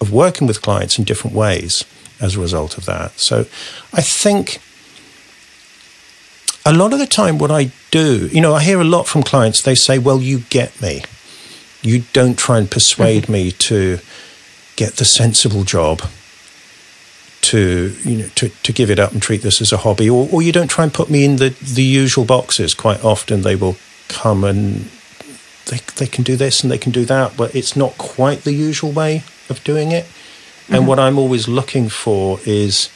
[0.00, 1.84] of working with clients in different ways
[2.20, 3.18] as a result of that.
[3.18, 3.40] So
[3.92, 4.60] I think
[6.66, 9.22] a lot of the time what I do, you know, I hear a lot from
[9.22, 11.04] clients, they say, well, you get me.
[11.82, 13.32] You don't try and persuade mm-hmm.
[13.32, 13.98] me to
[14.76, 16.02] get the sensible job
[17.44, 20.28] to you know to, to give it up and treat this as a hobby or,
[20.32, 22.74] or you don't try and put me in the, the usual boxes.
[22.74, 23.76] Quite often they will
[24.08, 24.90] come and
[25.66, 28.52] they, they can do this and they can do that but it's not quite the
[28.52, 30.04] usual way of doing it.
[30.04, 30.74] Mm-hmm.
[30.76, 32.88] and what i'm always looking for is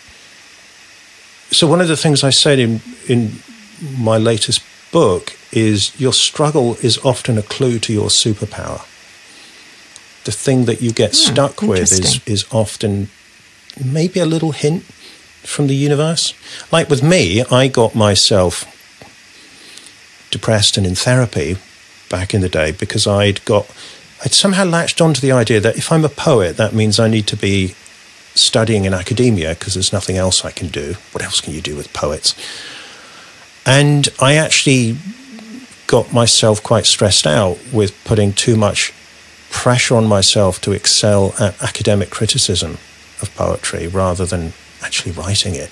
[1.51, 3.41] so one of the things i said in in
[3.99, 8.85] my latest book is your struggle is often a clue to your superpower.
[10.25, 13.09] The thing that you get hmm, stuck with is is often
[13.85, 14.85] maybe a little hint
[15.49, 16.35] from the universe.
[16.71, 18.75] Like with me, I got myself
[20.31, 21.57] depressed and in therapy
[22.11, 23.67] back in the day because I'd got
[24.25, 27.27] I'd somehow latched onto the idea that if I'm a poet, that means I need
[27.29, 27.75] to be
[28.35, 30.95] studying in academia because there's nothing else I can do.
[31.13, 32.35] What else can you do with poets?
[33.65, 34.97] And I actually
[35.87, 38.93] got myself quite stressed out with putting too much
[39.51, 42.79] pressure on myself to excel at academic criticism
[43.21, 44.53] of poetry rather than
[44.83, 45.71] actually writing it.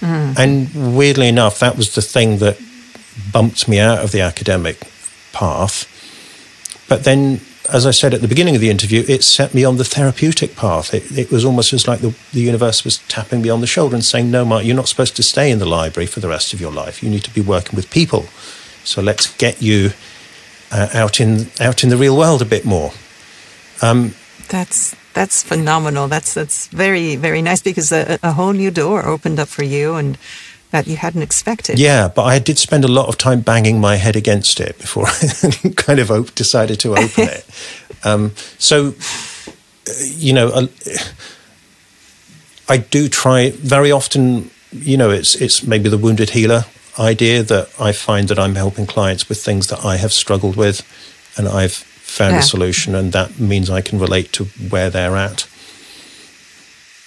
[0.00, 0.38] Mm.
[0.38, 2.60] And weirdly enough, that was the thing that
[3.32, 4.80] bumped me out of the academic
[5.32, 5.88] path.
[6.88, 7.40] But then,
[7.72, 10.56] as I said at the beginning of the interview, it set me on the therapeutic
[10.56, 10.92] path.
[10.92, 13.94] It, it was almost as like the, the universe was tapping me on the shoulder
[13.94, 16.52] and saying, No, Mark, you're not supposed to stay in the library for the rest
[16.52, 17.02] of your life.
[17.02, 18.26] You need to be working with people.
[18.84, 19.92] So let's get you
[20.72, 22.92] uh, out in out in the real world a bit more.
[23.80, 24.14] Um,
[24.52, 26.08] that's that's phenomenal.
[26.08, 29.94] That's that's very very nice because a, a, whole new door opened up for you
[29.94, 30.18] and
[30.70, 31.78] that you hadn't expected.
[31.78, 35.06] Yeah, but I did spend a lot of time banging my head against it before
[35.08, 37.44] I kind of op- decided to open it.
[38.04, 38.94] Um, so,
[40.16, 40.66] you know, uh,
[42.68, 44.50] I do try very often.
[44.72, 46.64] You know, it's it's maybe the wounded healer
[46.98, 50.82] idea that I find that I'm helping clients with things that I have struggled with
[51.38, 52.40] and I've found yeah.
[52.40, 55.48] a solution and that means I can relate to where they're at.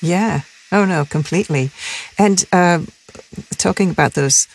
[0.02, 0.41] Yeah.
[0.72, 1.70] Oh no, completely.
[2.18, 2.82] And uh,
[3.58, 4.48] talking about those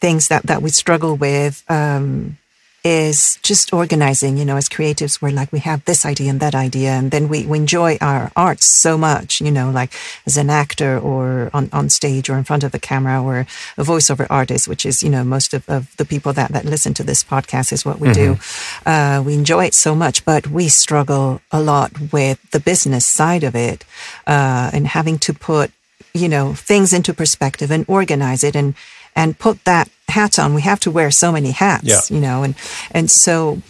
[0.00, 2.38] things that, that we struggle with, um,
[2.86, 6.54] is just organizing, you know, as creatives, we're like, we have this idea and that
[6.54, 6.90] idea.
[6.90, 9.90] And then we, we enjoy our art so much, you know, like
[10.24, 13.40] as an actor or on, on stage or in front of the camera or
[13.76, 16.94] a voiceover artist, which is, you know, most of, of the people that, that listen
[16.94, 18.34] to this podcast is what we mm-hmm.
[18.34, 18.88] do.
[18.88, 23.42] Uh, we enjoy it so much, but we struggle a lot with the business side
[23.42, 23.84] of it,
[24.28, 25.72] uh, and having to put,
[26.14, 28.76] you know, things into perspective and organize it and,
[29.16, 30.54] and put that hat on.
[30.54, 32.14] We have to wear so many hats, yeah.
[32.14, 32.54] you know, and,
[32.92, 33.60] and so,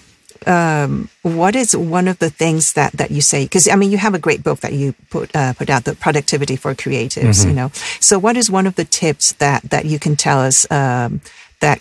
[0.46, 3.44] um, what is one of the things that, that you say?
[3.44, 5.94] Because I mean, you have a great book that you put uh, put out, the
[5.94, 7.40] productivity for creatives.
[7.40, 7.48] Mm-hmm.
[7.48, 10.70] You know, so what is one of the tips that that you can tell us
[10.70, 11.20] um,
[11.60, 11.80] that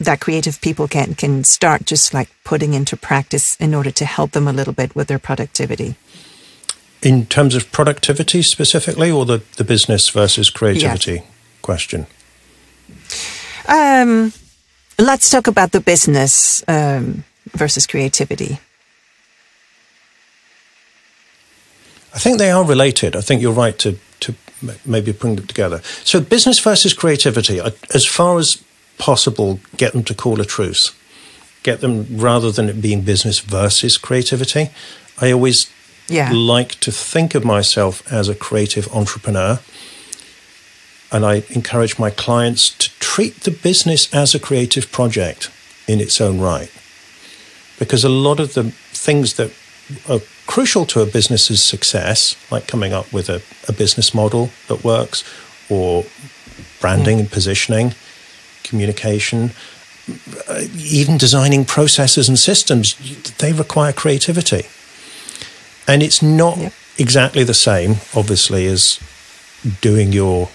[0.00, 4.32] that creative people can can start just like putting into practice in order to help
[4.32, 5.94] them a little bit with their productivity?
[7.02, 11.24] In terms of productivity specifically, or the the business versus creativity yes.
[11.62, 12.06] question?
[13.68, 14.32] Um,
[14.98, 18.58] let's talk about the business um, versus creativity?
[22.14, 23.16] I think they are related.
[23.16, 24.34] I think you're right to to
[24.86, 25.80] maybe bring them together.
[26.04, 27.60] So business versus creativity,
[27.92, 28.62] as far as
[28.98, 30.92] possible, get them to call a truce.
[31.62, 34.70] Get them rather than it being business versus creativity.
[35.20, 35.70] I always
[36.08, 36.30] yeah.
[36.32, 39.58] like to think of myself as a creative entrepreneur.
[41.12, 45.50] And I encourage my clients to treat the business as a creative project
[45.86, 46.72] in its own right.
[47.78, 49.52] Because a lot of the things that
[50.08, 54.84] are crucial to a business's success, like coming up with a, a business model that
[54.84, 55.24] works,
[55.68, 56.04] or
[56.80, 57.20] branding mm.
[57.20, 57.94] and positioning,
[58.62, 59.50] communication,
[60.48, 62.96] uh, even designing processes and systems,
[63.38, 64.62] they require creativity.
[65.86, 66.72] And it's not yep.
[66.98, 68.98] exactly the same, obviously, as
[69.80, 70.48] doing your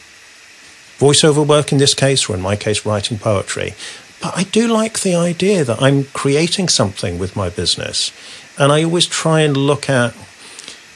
[1.00, 3.74] voiceover work in this case, or in my case, writing poetry.
[4.22, 8.12] But I do like the idea that I'm creating something with my business.
[8.58, 10.14] And I always try and look at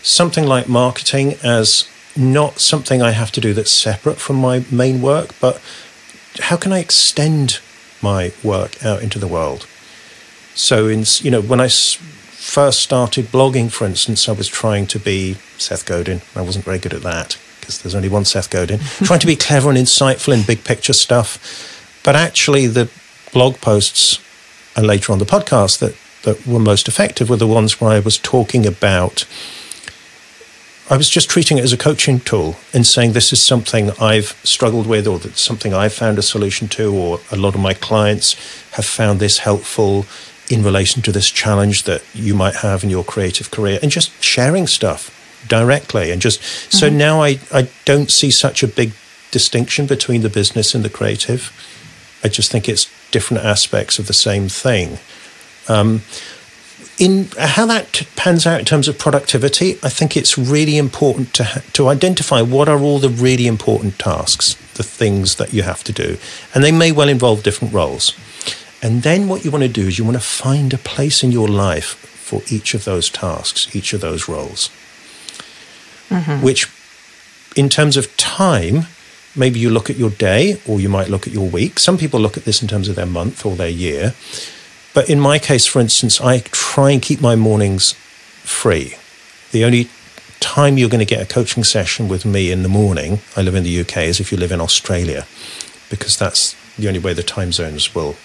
[0.01, 5.01] something like marketing as not something I have to do that's separate from my main
[5.01, 5.61] work, but
[6.39, 7.59] how can I extend
[8.01, 9.65] my work out into the world?
[10.53, 14.99] So, in you know, when I first started blogging, for instance, I was trying to
[14.99, 16.21] be Seth Godin.
[16.35, 18.79] I wasn't very good at that because there's only one Seth Godin.
[19.03, 22.89] trying to be clever and insightful in big picture stuff, but actually, the
[23.31, 24.19] blog posts
[24.75, 27.99] and later on the podcast that that were most effective were the ones where I
[27.99, 29.25] was talking about.
[30.89, 34.37] I was just treating it as a coaching tool and saying this is something I've
[34.43, 37.73] struggled with, or that's something I've found a solution to, or a lot of my
[37.73, 38.33] clients
[38.71, 40.05] have found this helpful
[40.49, 44.11] in relation to this challenge that you might have in your creative career, and just
[44.21, 45.09] sharing stuff
[45.47, 46.11] directly.
[46.11, 46.77] And just mm-hmm.
[46.77, 48.93] so now I, I don't see such a big
[49.31, 51.51] distinction between the business and the creative.
[52.23, 54.99] I just think it's different aspects of the same thing.
[55.67, 56.01] Um,
[56.99, 61.63] in how that pans out in terms of productivity, I think it's really important to
[61.73, 65.91] to identify what are all the really important tasks, the things that you have to
[65.91, 66.17] do,
[66.53, 68.13] and they may well involve different roles.
[68.81, 71.31] And then what you want to do is you want to find a place in
[71.31, 74.69] your life for each of those tasks, each of those roles.
[76.13, 76.43] Mm-hmm.
[76.43, 76.69] Which,
[77.55, 78.87] in terms of time,
[79.35, 81.79] maybe you look at your day or you might look at your week.
[81.79, 84.13] Some people look at this in terms of their month or their year.
[84.93, 87.93] But in my case, for instance, I try and keep my mornings
[88.43, 88.95] free.
[89.51, 89.89] The only
[90.39, 93.55] time you're going to get a coaching session with me in the morning, I live
[93.55, 95.25] in the UK, is if you live in Australia,
[95.89, 98.15] because that's the only way the time zones will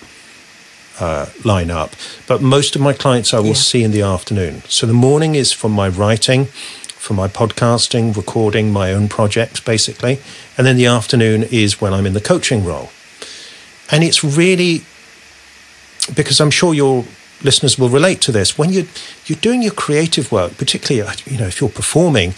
[1.01, 1.93] uh, line up.
[2.27, 3.55] But most of my clients I will yeah.
[3.55, 4.63] see in the afternoon.
[4.69, 6.49] So the morning is for my writing,
[6.99, 10.19] for my podcasting, recording my own projects, basically.
[10.57, 12.91] And then the afternoon is when I'm in the coaching role.
[13.91, 14.83] And it's really
[16.15, 17.05] because I'm sure your
[17.43, 18.59] listeners will relate to this.
[18.59, 18.87] When you're
[19.27, 22.35] you're doing your creative work, particularly you know if you're performing,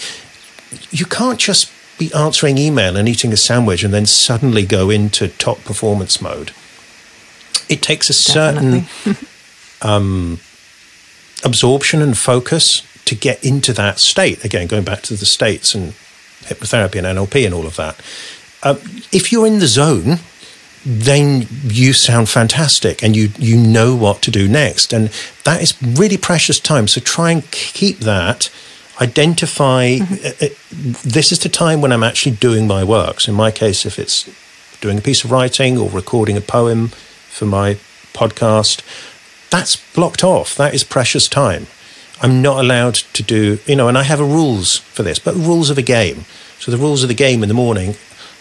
[0.90, 5.28] you can't just be answering email and eating a sandwich and then suddenly go into
[5.28, 6.52] top performance mode.
[7.68, 8.86] It takes a certain
[9.82, 10.40] um,
[11.44, 14.44] absorption and focus to get into that state.
[14.44, 15.94] Again, going back to the states and
[16.46, 17.96] hypnotherapy and NLP and all of that.
[18.62, 18.76] Uh,
[19.10, 20.18] if you're in the zone,
[20.84, 25.10] then you sound fantastic and you you know what to do next and
[25.44, 28.50] that is really precious time so try and keep that
[28.98, 30.14] identify mm-hmm.
[30.24, 30.48] Uh, uh,
[31.04, 33.98] this is the time when i'm actually doing my work so in my case if
[33.98, 34.24] it's
[34.80, 36.88] doing a piece of writing or recording a poem
[37.28, 37.74] for my
[38.14, 38.80] podcast
[39.50, 41.66] that's blocked off that is precious time
[42.20, 45.34] i'm not allowed to do you know and i have a rules for this but
[45.34, 46.24] rules of a game
[46.58, 47.94] so the rules of the game in the morning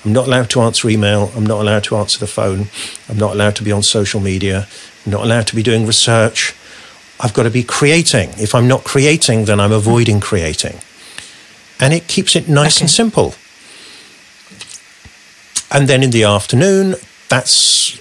[0.05, 1.31] I'm not allowed to answer email.
[1.35, 2.67] I'm not allowed to answer the phone.
[3.09, 4.67] I'm not allowed to be on social media.
[5.05, 6.55] I'm not allowed to be doing research.
[7.19, 8.29] I've got to be creating.
[8.37, 10.79] If I'm not creating, then I'm avoiding creating.
[11.81, 12.83] And it keeps it nice okay.
[12.83, 13.35] and simple.
[15.71, 16.95] And then in the afternoon,
[17.27, 17.99] that's,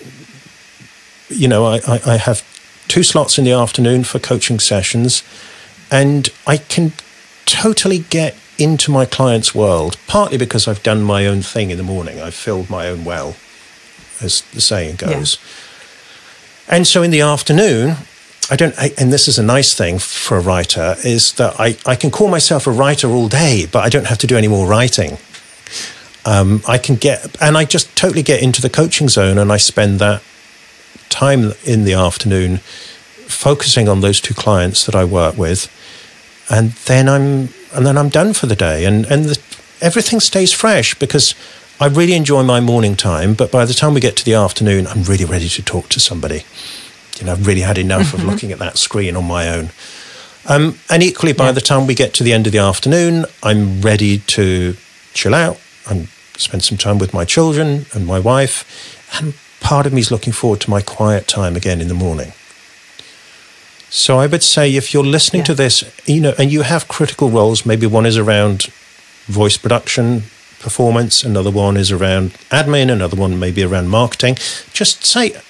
[1.28, 2.42] you know, I, I, I have
[2.86, 5.22] two slots in the afternoon for coaching sessions,
[5.90, 6.92] and I can
[7.46, 11.84] totally get into my client's world, partly because I've done my own thing in the
[11.84, 12.20] morning.
[12.20, 13.36] I've filled my own well,
[14.20, 15.38] as the saying goes.
[16.68, 16.76] Yeah.
[16.76, 17.96] And so in the afternoon,
[18.50, 21.76] I don't, I, and this is a nice thing for a writer, is that I,
[21.86, 24.48] I can call myself a writer all day, but I don't have to do any
[24.48, 25.18] more writing.
[26.26, 29.56] Um, I can get, and I just totally get into the coaching zone and I
[29.56, 30.22] spend that
[31.08, 32.60] time in the afternoon
[33.28, 35.70] focusing on those two clients that I work with.
[36.50, 38.84] And then I'm and then I'm done for the day.
[38.84, 39.38] And and the,
[39.80, 41.34] everything stays fresh because
[41.80, 43.34] I really enjoy my morning time.
[43.34, 46.00] But by the time we get to the afternoon, I'm really ready to talk to
[46.00, 46.44] somebody.
[47.18, 49.70] you know, I've really had enough of looking at that screen on my own.
[50.48, 51.52] Um, and equally, by yeah.
[51.52, 54.76] the time we get to the end of the afternoon, I'm ready to
[55.12, 58.64] chill out and spend some time with my children and my wife.
[59.18, 62.32] And part of me is looking forward to my quiet time again in the morning.
[63.90, 65.46] So I would say if you're listening yeah.
[65.46, 68.66] to this, you know, and you have critical roles, maybe one is around
[69.26, 70.24] voice production,
[70.60, 74.34] performance, another one is around admin, another one maybe around marketing.
[74.72, 75.40] Just say,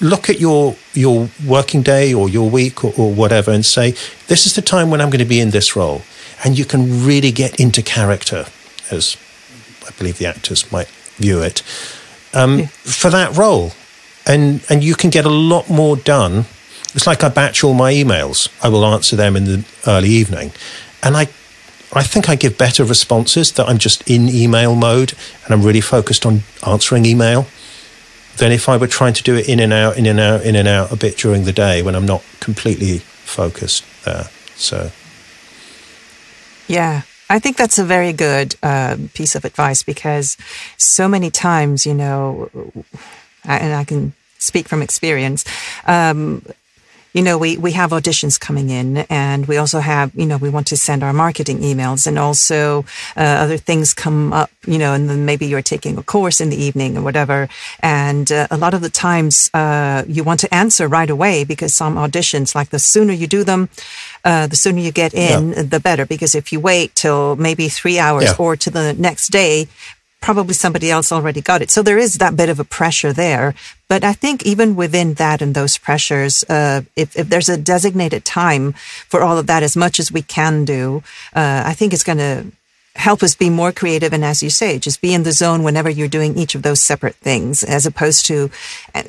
[0.00, 3.92] look at your your working day or your week or, or whatever, and say,
[4.26, 6.02] this is the time when I'm going to be in this role,
[6.44, 8.46] and you can really get into character,
[8.90, 9.16] as
[9.86, 11.62] I believe the actors might view it,
[12.34, 12.66] um, yeah.
[12.66, 13.72] for that role,
[14.26, 16.44] and and you can get a lot more done
[16.94, 18.48] it's like I batch all my emails.
[18.62, 20.52] I will answer them in the early evening.
[21.02, 21.28] And I
[21.92, 25.14] I think I give better responses that I'm just in email mode
[25.44, 27.46] and I'm really focused on answering email
[28.36, 30.54] than if I were trying to do it in and out, in and out, in
[30.54, 34.28] and out a bit during the day when I'm not completely focused there.
[34.54, 34.92] So,
[36.68, 40.36] yeah, I think that's a very good uh, piece of advice because
[40.76, 42.50] so many times, you know,
[43.44, 45.44] and I can speak from experience.
[45.86, 46.44] Um,
[47.12, 50.48] you know, we, we have auditions coming in and we also have, you know, we
[50.48, 52.84] want to send our marketing emails and also
[53.16, 56.50] uh, other things come up, you know, and then maybe you're taking a course in
[56.50, 57.48] the evening or whatever.
[57.80, 61.74] And uh, a lot of the times uh, you want to answer right away because
[61.74, 63.68] some auditions, like the sooner you do them,
[64.24, 65.62] uh, the sooner you get in, yeah.
[65.62, 66.06] the better.
[66.06, 68.36] Because if you wait till maybe three hours yeah.
[68.38, 69.66] or to the next day,
[70.20, 71.70] probably somebody else already got it.
[71.70, 73.54] So there is that bit of a pressure there.
[73.88, 78.24] But I think even within that and those pressures, uh, if, if there's a designated
[78.24, 78.72] time
[79.08, 81.02] for all of that, as much as we can do,
[81.34, 82.46] uh, I think it's going to
[82.96, 84.12] help us be more creative.
[84.12, 86.82] And as you say, just be in the zone whenever you're doing each of those
[86.82, 88.50] separate things, as opposed to,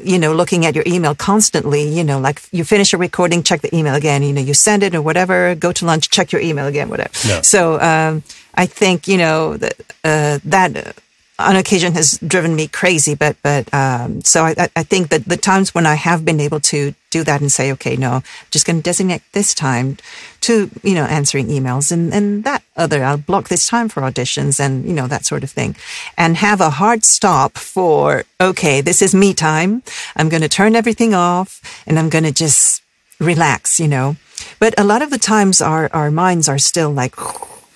[0.03, 3.61] you know, looking at your email constantly, you know, like you finish a recording, check
[3.61, 6.41] the email again, you know, you send it or whatever, go to lunch, check your
[6.41, 7.09] email again, whatever.
[7.27, 7.41] Yeah.
[7.41, 8.23] So, um,
[8.53, 10.95] I think, you know, that, uh, that
[11.41, 13.15] on occasion has driven me crazy.
[13.15, 16.59] But but um, so I, I think that the times when I have been able
[16.61, 19.97] to do that and say, okay, no, I'm just going to designate this time
[20.41, 24.59] to you know answering emails, and and that other I'll block this time for auditions
[24.59, 25.75] and you know that sort of thing,
[26.17, 29.83] and have a hard stop for okay, this is me time.
[30.15, 32.81] I'm going to turn everything off, and I'm going to just
[33.19, 34.15] relax, you know.
[34.59, 37.23] But a lot of the times our our minds are still like, you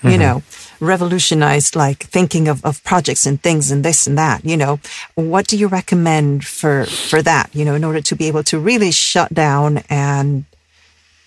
[0.09, 0.19] mm-hmm.
[0.19, 0.43] know
[0.79, 4.79] revolutionized like thinking of, of projects and things and this and that you know?
[5.15, 8.59] What do you recommend for for that you know in order to be able to
[8.59, 10.45] really shut down and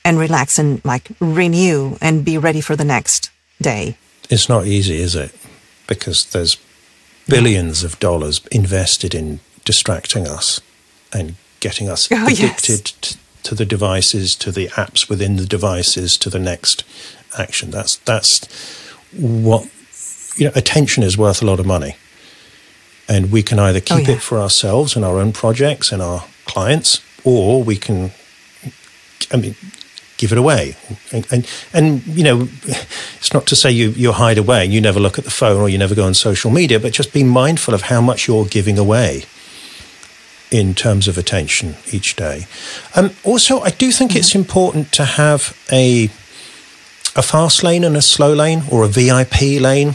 [0.05, 3.31] and relax and like renew and be ready for the next
[3.61, 3.97] day?
[4.31, 5.35] It's not easy is it?
[5.87, 6.57] Because there's
[7.29, 10.61] billions of dollars invested in distracting us
[11.13, 13.19] and getting us oh, addicted yes.
[13.43, 16.85] to the devices to the apps within the devices to the next
[17.39, 17.71] action.
[17.71, 18.41] That's that's
[19.13, 19.69] what
[20.37, 21.97] you know, attention is worth a lot of money,
[23.09, 24.17] and we can either keep oh, yeah.
[24.17, 28.13] it for ourselves and our own projects and our clients, or we can,
[29.33, 29.55] I mean,
[30.19, 30.77] give it away.
[31.13, 32.49] And, and, and, you know,
[33.17, 35.61] it's not to say you, you hide away and you never look at the phone
[35.61, 38.45] or you never go on social media, but just be mindful of how much you're
[38.45, 39.25] giving away
[40.51, 42.47] in terms of attention each day.
[42.97, 44.19] Um, also, I do think mm-hmm.
[44.19, 46.11] it's important to have a
[47.19, 49.89] a fast lane and a slow lane, or a VIP lane,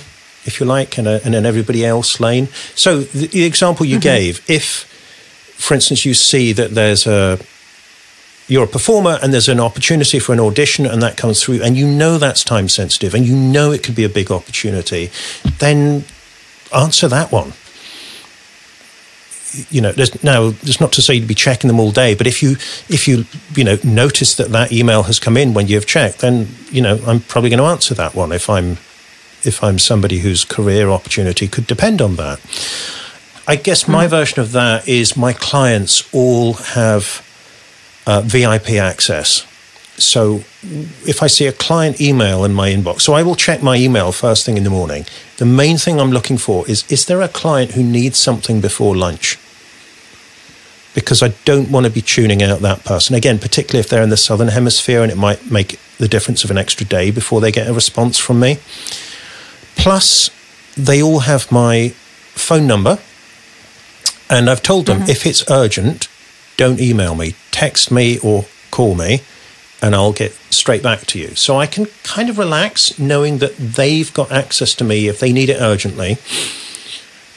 [0.43, 2.49] if you like, and, a, and an everybody else lane.
[2.76, 4.01] So the, the example you mm-hmm.
[4.01, 4.84] gave, if,
[5.55, 7.39] for instance, you see that there's a
[8.49, 11.78] you're a performer and there's an opportunity for an audition and that comes through and
[11.78, 15.09] you know that's time sensitive and you know it could be a big opportunity,
[15.59, 16.03] then
[16.76, 17.53] answer that one
[19.70, 22.28] you know, there's now it's not to say you'd be checking them all day, but
[22.28, 22.51] if you
[22.89, 23.26] if you
[23.56, 26.99] you know notice that that email has come in when you've checked, then you know
[27.06, 28.78] I'm probably going to answer that one if I'm
[29.43, 32.39] if I'm somebody whose career opportunity could depend on that.
[33.47, 34.10] I guess my mm.
[34.10, 37.22] version of that is my clients all have
[38.08, 39.45] uh, VIP access.
[39.97, 40.43] So
[41.06, 44.12] if I see a client email in my inbox, so I will check my email
[44.12, 45.06] first thing in the morning.
[45.38, 48.95] The main thing I'm looking for is is there a client who needs something before
[48.95, 49.38] lunch?
[50.94, 53.16] Because I don't want to be tuning out that person.
[53.16, 56.52] Again, particularly if they're in the southern hemisphere and it might make the difference of
[56.52, 58.58] an extra day before they get a response from me.
[59.76, 60.30] Plus,
[60.78, 63.00] they all have my phone number.
[64.30, 65.10] And I've told them mm-hmm.
[65.10, 66.08] if it's urgent,
[66.58, 69.22] don't email me, text me or call me,
[69.82, 71.36] and I'll get straight back to you.
[71.36, 75.34] So I can kind of relax knowing that they've got access to me if they
[75.34, 76.18] need it urgently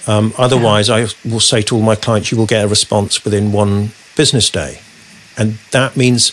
[0.07, 0.97] um, otherwise, yeah.
[0.97, 4.51] I will say to all my clients, you will get a response within one business
[4.51, 4.81] day.
[5.37, 6.33] And that means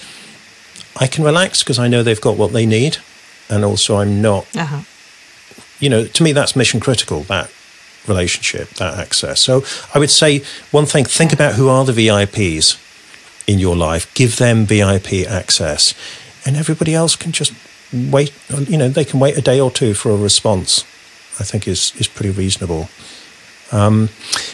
[0.99, 2.97] I can relax because I know they've got what they need.
[3.49, 4.83] And also, I'm not, uh-huh.
[5.79, 7.51] you know, to me, that's mission critical, that
[8.07, 9.41] relationship, that access.
[9.41, 9.63] So
[9.93, 12.79] I would say one thing think about who are the VIPs
[13.47, 15.93] in your life, give them VIP access,
[16.45, 17.53] and everybody else can just
[17.91, 18.33] wait,
[18.67, 20.83] you know, they can wait a day or two for a response,
[21.39, 22.89] I think is, is pretty reasonable.
[23.73, 24.09] Um,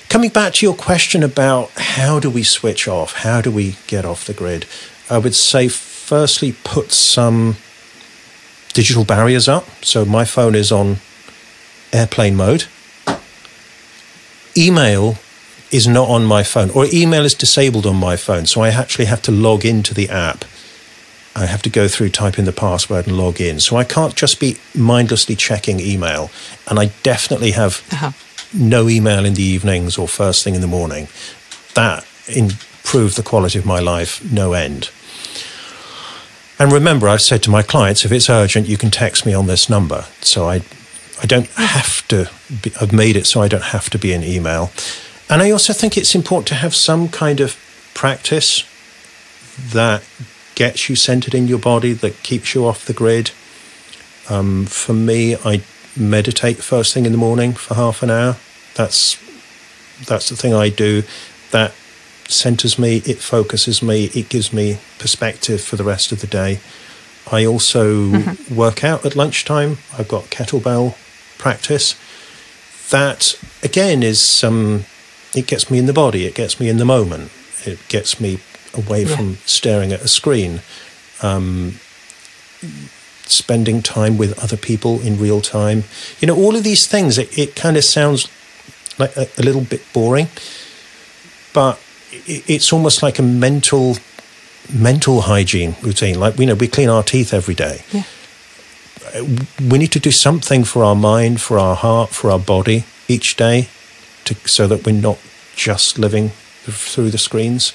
[0.08, 4.06] coming back to your question about how do we switch off, how do we get
[4.06, 4.66] off the grid,
[5.10, 7.58] I would say firstly put some
[8.74, 9.66] digital barriers up.
[9.84, 10.98] So my phone is on
[11.92, 12.66] airplane mode.
[14.56, 15.18] Email
[15.70, 18.46] is not on my phone, or email is disabled on my phone.
[18.46, 20.46] So I actually have to log into the app.
[21.36, 23.60] I have to go through, type in the password, and log in.
[23.60, 26.32] So I can't just be mindlessly checking email.
[26.68, 28.12] And I definitely have uh-huh
[28.54, 31.08] no email in the evenings or first thing in the morning.
[31.76, 34.90] That improved the quality of my life no end.
[36.58, 39.48] And remember, I've said to my clients, if it's urgent, you can text me on
[39.48, 40.06] this number.
[40.22, 40.62] So I,
[41.22, 42.30] I don't have to.
[42.62, 44.72] Be, I've made it so I don't have to be in email.
[45.30, 47.56] And I also think it's important to have some kind of
[47.94, 48.64] practice
[49.72, 50.04] that
[50.56, 53.32] gets you centered in your body, that keeps you off the grid.
[54.30, 55.62] Um, for me, I
[56.00, 58.38] meditate first thing in the morning for half an hour.
[58.76, 59.18] That's
[60.06, 61.04] that's the thing I do.
[61.52, 61.74] That
[62.28, 66.60] centers me, it focuses me, it gives me perspective for the rest of the day.
[67.32, 68.56] I also mm-hmm.
[68.56, 69.78] work out at lunchtime.
[69.98, 70.96] I've got kettlebell
[71.38, 71.96] practice.
[72.90, 74.86] That again is um,
[75.36, 77.32] it gets me in the body, it gets me in the moment,
[77.66, 78.40] it gets me
[78.74, 79.16] away yeah.
[79.16, 80.62] from staring at a screen.
[81.22, 81.80] Um,
[83.32, 85.84] spending time with other people in real time.
[86.20, 88.28] You know, all of these things, it, it kind of sounds
[88.98, 90.28] like a, a, little bit boring,
[91.54, 91.80] but
[92.12, 93.98] it, it's almost like a mental
[94.74, 96.20] mental hygiene routine.
[96.20, 97.82] Like, you know, we clean our teeth every day.
[97.92, 98.04] Yeah.
[99.68, 103.36] We need to do something for our mind, for our heart, for our body each
[103.36, 103.70] day
[104.26, 105.18] to, so that we're not
[105.56, 106.30] just living
[106.64, 107.74] through the screens.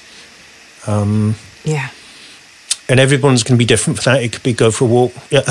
[0.87, 1.35] Um,
[1.65, 1.89] yeah
[2.87, 4.21] and everyone's going to be different for that.
[4.21, 5.13] It could be go for a walk.
[5.29, 5.41] Yeah,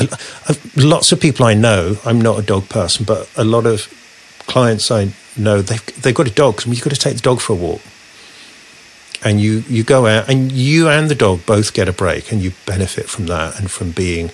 [0.76, 1.97] lots of people I know.
[2.05, 3.89] I'm not a dog person, but a lot of
[4.47, 6.61] clients I know they've they've got a dog.
[6.61, 7.80] So you've got to take the dog for a walk,
[9.24, 12.43] and you you go out, and you and the dog both get a break, and
[12.43, 14.30] you benefit from that and from being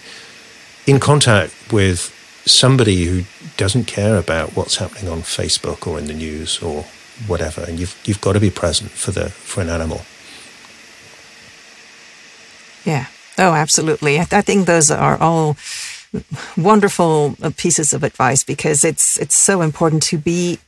[0.86, 3.24] in contact with somebody who
[3.56, 6.84] doesn't care about what's happening on Facebook or in the news or
[7.26, 7.62] whatever.
[7.62, 10.02] And you've you've got to be present for the for an animal.
[12.90, 13.06] Yeah.
[13.38, 14.18] Oh, absolutely.
[14.18, 15.56] I, I think those are all
[16.56, 20.58] wonderful uh, pieces of advice because it's it's so important to be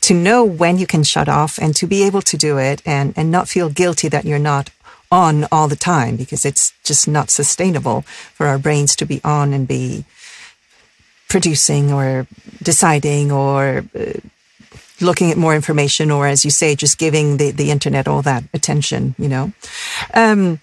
[0.00, 3.12] to know when you can shut off and to be able to do it and
[3.16, 4.70] and not feel guilty that you're not
[5.10, 8.02] on all the time because it's just not sustainable
[8.36, 10.04] for our brains to be on and be
[11.28, 12.26] producing or
[12.62, 14.12] deciding or uh,
[15.00, 18.44] looking at more information or as you say just giving the the internet all that
[18.54, 19.52] attention you know
[20.14, 20.60] um,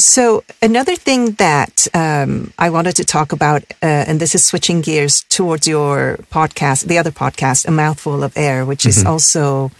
[0.00, 4.80] so another thing that um, I wanted to talk about, uh, and this is switching
[4.80, 9.00] gears towards your podcast, the other podcast, "A Mouthful of Air," which mm-hmm.
[9.00, 9.70] is also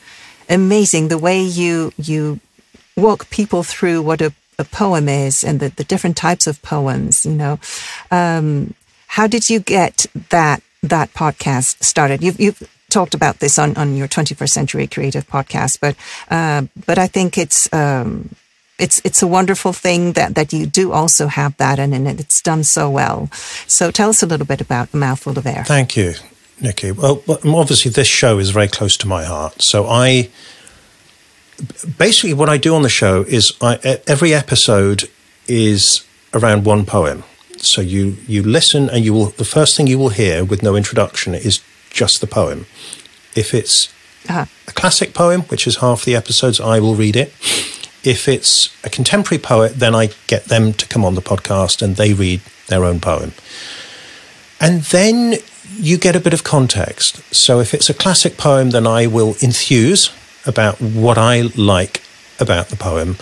[0.49, 1.09] amazing.
[1.09, 2.41] The way you you
[2.97, 7.25] walk people through what a, a poem is and the, the different types of poems.
[7.25, 7.59] You know,
[8.11, 8.75] um,
[9.09, 12.23] how did you get that that podcast started?
[12.23, 15.97] You've you've talked about this on, on your 21st Century Creative podcast, but
[16.31, 18.35] uh, but I think it's um,
[18.81, 22.43] it's it's a wonderful thing that that you do also have that and, and it's
[22.43, 23.29] done so well.
[23.67, 25.65] So tell us a little bit about a mouthful of air.
[25.65, 26.15] Thank you,
[26.61, 26.93] Nikki.
[26.93, 29.63] Well, obviously this show is very close to my heart.
[29.63, 30.31] So I
[31.99, 35.09] basically what I do on the show is I, every episode
[35.47, 37.25] is around one poem.
[37.59, 40.77] So you you listen and you will the first thing you will hear with no
[40.77, 41.61] introduction is
[41.91, 42.67] just the poem.
[43.37, 43.93] If it's
[44.29, 44.47] uh-huh.
[44.67, 47.33] a classic poem, which is half the episodes, I will read it.
[48.03, 51.97] If it's a contemporary poet, then I get them to come on the podcast and
[51.97, 53.33] they read their own poem.
[54.61, 55.37] And then
[55.77, 57.23] you get a bit of context.
[57.35, 60.13] So if it's a classic poem, then I will enthuse
[60.47, 62.03] about what I like
[62.39, 63.17] about the poem.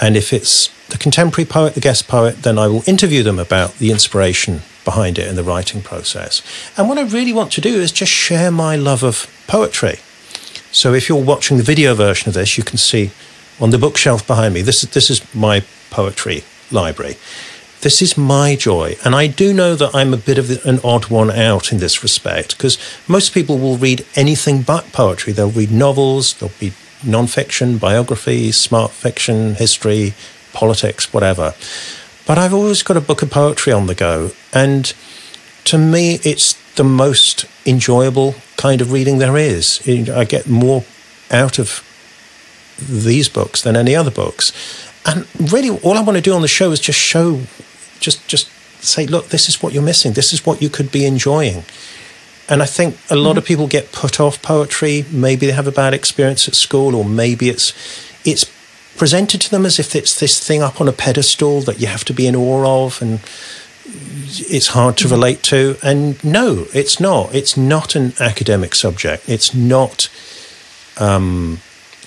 [0.00, 3.74] And if it's the contemporary poet, the guest poet, then I will interview them about
[3.78, 6.42] the inspiration behind it and the writing process.
[6.76, 10.00] And what I really want to do is just share my love of poetry.
[10.70, 13.10] So if you're watching the video version of this, you can see
[13.62, 14.60] on the bookshelf behind me.
[14.60, 17.16] This is this is my poetry library.
[17.80, 21.06] This is my joy, and I do know that I'm a bit of an odd
[21.06, 25.32] one out in this respect because most people will read anything but poetry.
[25.32, 30.14] They'll read novels, they'll read non-fiction, biography, smart fiction, history,
[30.52, 31.54] politics, whatever.
[32.24, 34.30] But I've always got a book of poetry on the go.
[34.52, 34.92] And
[35.64, 39.80] to me, it's the most enjoyable kind of reading there is.
[39.88, 40.84] I get more
[41.32, 41.82] out of
[42.78, 44.52] these books than any other books.
[45.04, 47.40] And really, all I want to do on the show is just show,
[48.00, 48.48] just just
[48.82, 50.12] say, look, this is what you're missing.
[50.12, 51.64] This is what you could be enjoying.
[52.48, 53.38] And I think a lot mm-hmm.
[53.38, 55.04] of people get put off poetry.
[55.10, 57.72] Maybe they have a bad experience at school, or maybe it's
[58.24, 58.44] it's
[58.96, 62.04] presented to them as if it's this thing up on a pedestal that you have
[62.04, 63.20] to be in awe of, and
[63.84, 65.14] it's hard to mm-hmm.
[65.14, 65.76] relate to.
[65.82, 67.34] And no, it's not.
[67.34, 69.28] It's not an academic subject.
[69.28, 70.08] It's not
[70.98, 71.60] um,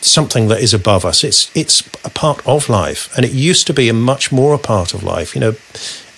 [0.06, 1.24] something that is above us.
[1.24, 4.60] It's it's a part of life, and it used to be a much more a
[4.60, 5.36] part of life.
[5.36, 5.56] You know,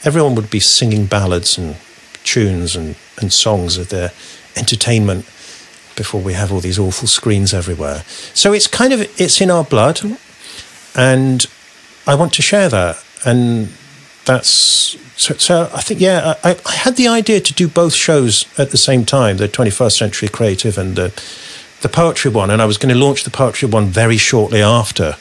[0.03, 1.77] everyone would be singing ballads and
[2.23, 4.11] tunes and, and songs of their
[4.55, 5.25] entertainment
[5.95, 8.03] before we have all these awful screens everywhere.
[8.33, 10.01] So it's kind of it's in our blood,
[10.95, 11.45] and
[12.05, 13.03] I want to share that.
[13.25, 13.69] And
[14.25, 15.33] that's so.
[15.35, 18.77] so I think yeah, I, I had the idea to do both shows at the
[18.77, 21.09] same time: the 21st Century Creative and the
[21.82, 22.49] the poetry one.
[22.49, 25.15] And I was going to launch the poetry one very shortly after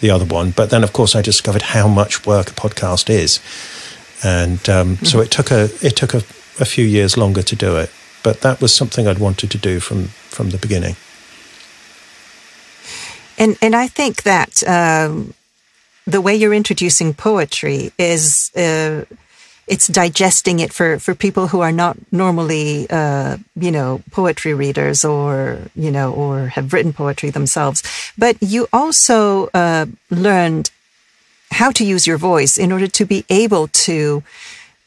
[0.00, 0.50] the other one.
[0.50, 3.40] But then, of course, I discovered how much work a podcast is,
[4.22, 5.04] and um, mm-hmm.
[5.04, 6.22] so it took a it took a
[6.60, 7.90] a few years longer to do it.
[8.22, 10.96] But that was something I'd wanted to do from, from the beginning.
[13.38, 15.32] And, and I think that um,
[16.06, 19.04] the way you're introducing poetry is uh,
[19.70, 25.04] it's digesting it for, for people who are not normally, uh, you know, poetry readers
[25.04, 27.82] or, you know, or have written poetry themselves.
[28.18, 30.70] But you also uh, learned
[31.52, 34.24] how to use your voice in order to be able to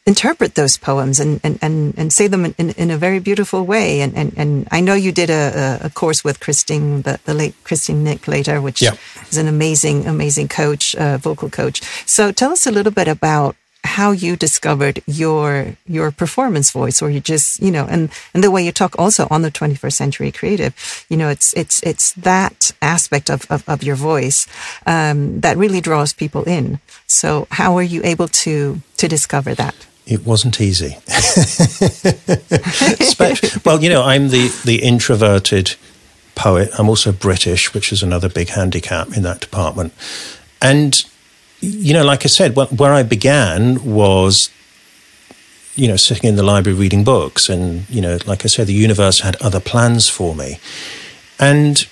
[0.05, 4.01] interpret those poems and, and, and, and say them in, in a very beautiful way.
[4.01, 7.55] And, and, and I know you did a, a course with Christine, the, the late
[7.63, 8.95] Christine Linklater, which yeah.
[9.29, 11.81] is an amazing, amazing coach, uh, vocal coach.
[12.05, 17.09] So tell us a little bit about how you discovered your your performance voice or
[17.09, 20.31] you just you know and and the way you talk also on the 21st century
[20.31, 24.47] creative you know it's it's it's that aspect of of, of your voice
[24.85, 29.75] um, that really draws people in so how are you able to to discover that
[30.05, 30.97] it wasn't easy.
[33.65, 35.75] well, you know, I'm the, the introverted
[36.35, 36.71] poet.
[36.77, 39.93] I'm also British, which is another big handicap in that department.
[40.61, 41.05] And,
[41.63, 44.49] you know, like I said, where I began was,
[45.75, 47.47] you know, sitting in the library reading books.
[47.47, 50.59] And, you know, like I said, the universe had other plans for me.
[51.39, 51.87] And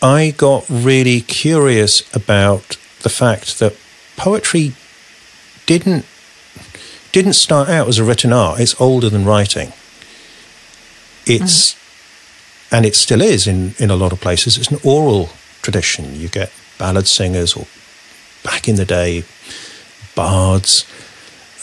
[0.00, 3.76] I got really curious about the fact that
[4.16, 4.72] poetry
[5.66, 6.06] didn't
[7.12, 8.58] didn't start out as a written art.
[8.58, 9.72] It's older than writing.
[11.26, 12.72] It's, mm.
[12.72, 15.28] and it still is in, in a lot of places, it's an oral
[15.62, 16.16] tradition.
[16.16, 17.66] You get ballad singers or
[18.42, 19.24] back in the day,
[20.14, 20.86] bards.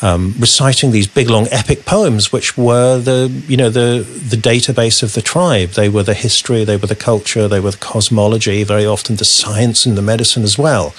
[0.03, 5.03] Um, reciting these big long epic poems, which were the you know the the database
[5.03, 5.70] of the tribe.
[5.72, 8.64] They were the history, they were the culture, they were the cosmology.
[8.64, 10.95] Very often the science and the medicine as well.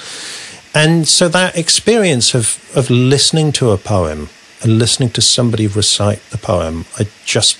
[0.73, 4.29] And so that experience of of listening to a poem
[4.63, 7.59] and listening to somebody recite the poem, I just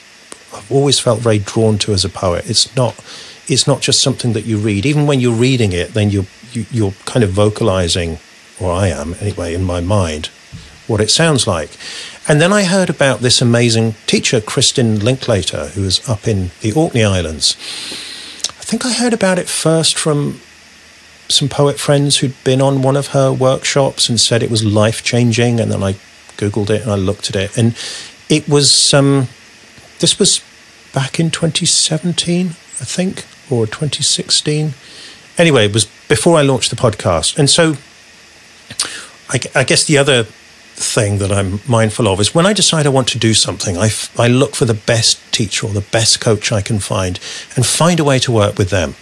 [0.55, 2.49] I've always felt very drawn to as a poet.
[2.49, 2.95] It's not
[3.49, 4.87] it's not just something that you read.
[4.87, 8.19] Even when you're reading it, then you're you, are kind of vocalizing,
[8.61, 10.27] or I am anyway, in my mind,
[10.87, 11.71] what it sounds like.
[12.29, 16.73] And then I heard about this amazing teacher, Kristin Linklater, who was up in the
[16.73, 17.57] Orkney Islands.
[18.49, 20.41] I think I heard about it first from
[21.29, 25.03] some poet friends who'd been on one of her workshops and said it was life
[25.03, 25.59] changing.
[25.59, 25.95] And then I
[26.37, 27.57] Googled it and I looked at it.
[27.57, 27.77] And
[28.29, 29.29] it was, um,
[29.99, 30.43] this was
[30.93, 32.51] back in 2017, I
[32.85, 34.75] think, or 2016.
[35.39, 37.39] Anyway, it was before I launched the podcast.
[37.39, 37.75] And so
[39.31, 42.91] I, I guess the other thing that I'm mindful of is when I decide I
[42.91, 46.21] want to do something, I, f- I look for the best teacher or the best
[46.21, 47.19] coach I can find
[47.57, 48.95] and find a way to work with them.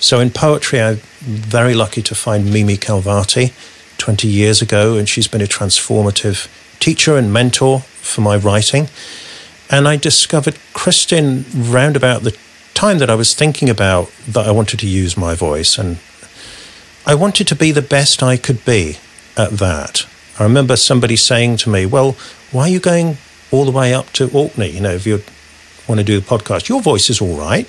[0.00, 3.52] So in poetry, I'm very lucky to find Mimi Khalvati
[3.98, 6.48] 20 years ago, and she's been a transformative
[6.80, 8.88] teacher and mentor for my writing.
[9.70, 12.34] And I discovered Kristin round about the
[12.72, 15.76] time that I was thinking about that I wanted to use my voice.
[15.76, 15.98] And
[17.06, 18.98] I wanted to be the best I could be
[19.36, 20.06] at that.
[20.40, 22.16] I remember somebody saying to me, Well,
[22.50, 23.18] why are you going
[23.52, 24.70] all the way up to Orkney?
[24.70, 25.22] You know, if you
[25.88, 27.68] want to do the podcast, your voice is all right.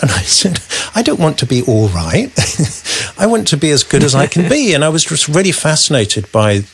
[0.00, 0.60] And I said,
[0.94, 2.32] I don't want to be all right.
[3.18, 4.74] I want to be as good as I can be.
[4.74, 6.64] And I was just really fascinated by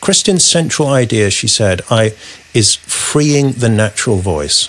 [0.00, 2.14] Kristin's central idea, she said, I,
[2.52, 4.68] is freeing the natural voice.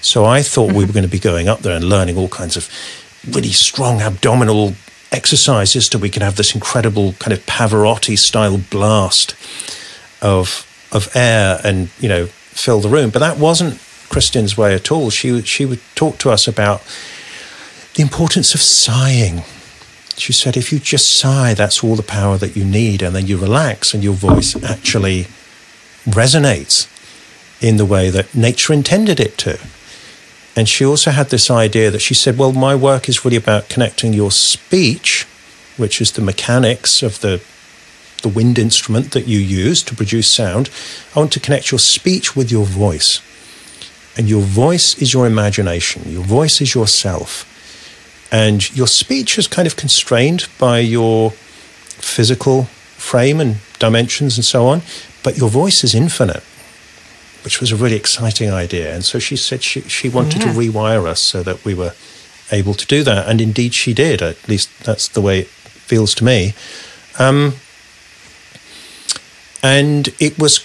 [0.00, 0.78] So I thought mm-hmm.
[0.78, 2.68] we were going to be going up there and learning all kinds of
[3.28, 4.74] really strong abdominal
[5.12, 9.34] exercises so we can have this incredible kind of Pavarotti style blast
[10.22, 13.10] of of air and you know fill the room.
[13.10, 13.74] But that wasn't
[14.08, 15.10] Kristin's way at all.
[15.10, 16.82] She she would talk to us about
[17.94, 19.42] the importance of sighing.
[20.16, 23.26] She said, if you just sigh, that's all the power that you need, and then
[23.26, 25.28] you relax, and your voice actually
[26.04, 26.88] resonates
[27.62, 29.58] in the way that nature intended it to.
[30.60, 33.70] And she also had this idea that she said, well, my work is really about
[33.70, 35.26] connecting your speech,
[35.78, 37.40] which is the mechanics of the
[38.20, 40.68] the wind instrument that you use to produce sound.
[41.16, 43.22] I want to connect your speech with your voice.
[44.18, 47.46] And your voice is your imagination, your voice is yourself.
[48.30, 52.64] And your speech is kind of constrained by your physical
[52.98, 54.82] frame and dimensions and so on,
[55.22, 56.44] but your voice is infinite
[57.44, 58.94] which was a really exciting idea.
[58.94, 60.52] And so she said she, she wanted yeah.
[60.52, 61.92] to rewire us so that we were
[62.52, 63.28] able to do that.
[63.28, 64.22] And indeed she did.
[64.22, 66.54] At least that's the way it feels to me.
[67.18, 67.54] Um,
[69.62, 70.64] and it was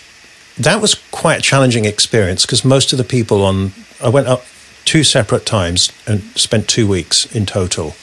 [0.57, 4.45] that was quite a challenging experience because most of the people on I went up
[4.85, 7.95] two separate times and spent two weeks in total.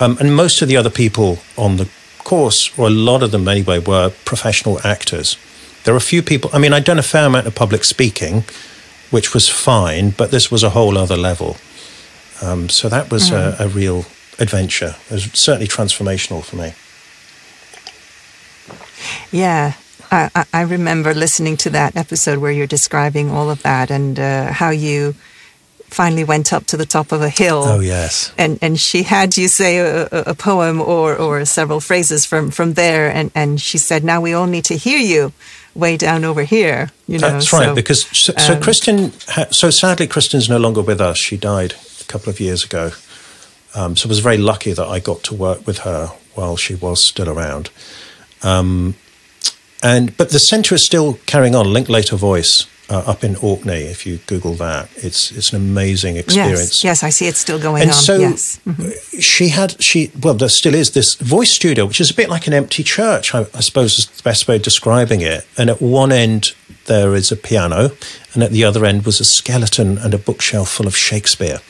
[0.00, 3.46] Um, and most of the other people on the course, or a lot of them
[3.46, 5.36] anyway, were professional actors.
[5.84, 8.44] There are a few people, I mean, I'd done a fair amount of public speaking,
[9.10, 11.56] which was fine, but this was a whole other level.
[12.42, 13.60] Um, so that was mm.
[13.60, 14.06] a, a real
[14.38, 14.96] adventure.
[15.08, 16.72] It was certainly transformational for me.
[19.30, 19.74] Yeah,
[20.10, 24.52] I, I, remember listening to that episode where you're describing all of that and uh,
[24.52, 25.14] how you
[25.88, 27.62] finally went up to the top of a hill.
[27.64, 28.32] Oh yes.
[28.38, 32.74] And and she had you say a, a, poem or or several phrases from from
[32.74, 35.32] there, and and she said, "Now we all need to hear you."
[35.74, 36.90] Way down over here.
[37.06, 37.66] You know, that's right.
[37.66, 41.18] So, because so, so um, Kristin, so sadly, Kristin's no longer with us.
[41.18, 42.92] She died a couple of years ago.
[43.74, 46.74] Um, so I was very lucky that I got to work with her while she
[46.74, 47.70] was still around.
[48.42, 48.94] Um,
[49.82, 51.72] and but the centre is still carrying on.
[51.72, 53.82] Linklater Voice uh, up in Orkney.
[53.82, 56.82] If you Google that, it's it's an amazing experience.
[56.82, 57.96] Yes, yes, I see it's still going and on.
[57.96, 58.60] So yes.
[58.66, 59.18] Mm-hmm.
[59.20, 62.46] she had she well there still is this voice studio, which is a bit like
[62.46, 63.34] an empty church.
[63.34, 65.46] I, I suppose is the best way of describing it.
[65.56, 66.54] And at one end
[66.86, 67.90] there is a piano,
[68.34, 71.60] and at the other end was a skeleton and a bookshelf full of Shakespeare.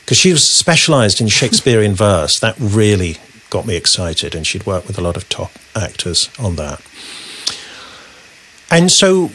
[0.00, 3.18] Because she was specialised in Shakespearean verse, that really
[3.50, 6.80] got me excited, and she'd worked with a lot of top actors on that.
[8.70, 9.30] And so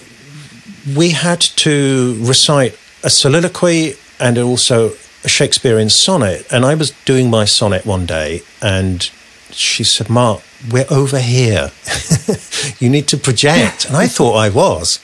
[0.96, 4.92] we had to recite a soliloquy and also
[5.24, 6.46] a Shakespearean sonnet.
[6.52, 9.04] And I was doing my sonnet one day, and
[9.50, 11.72] she said, Mark, we're over here.
[12.80, 13.86] you need to project.
[13.86, 15.00] And I thought I was.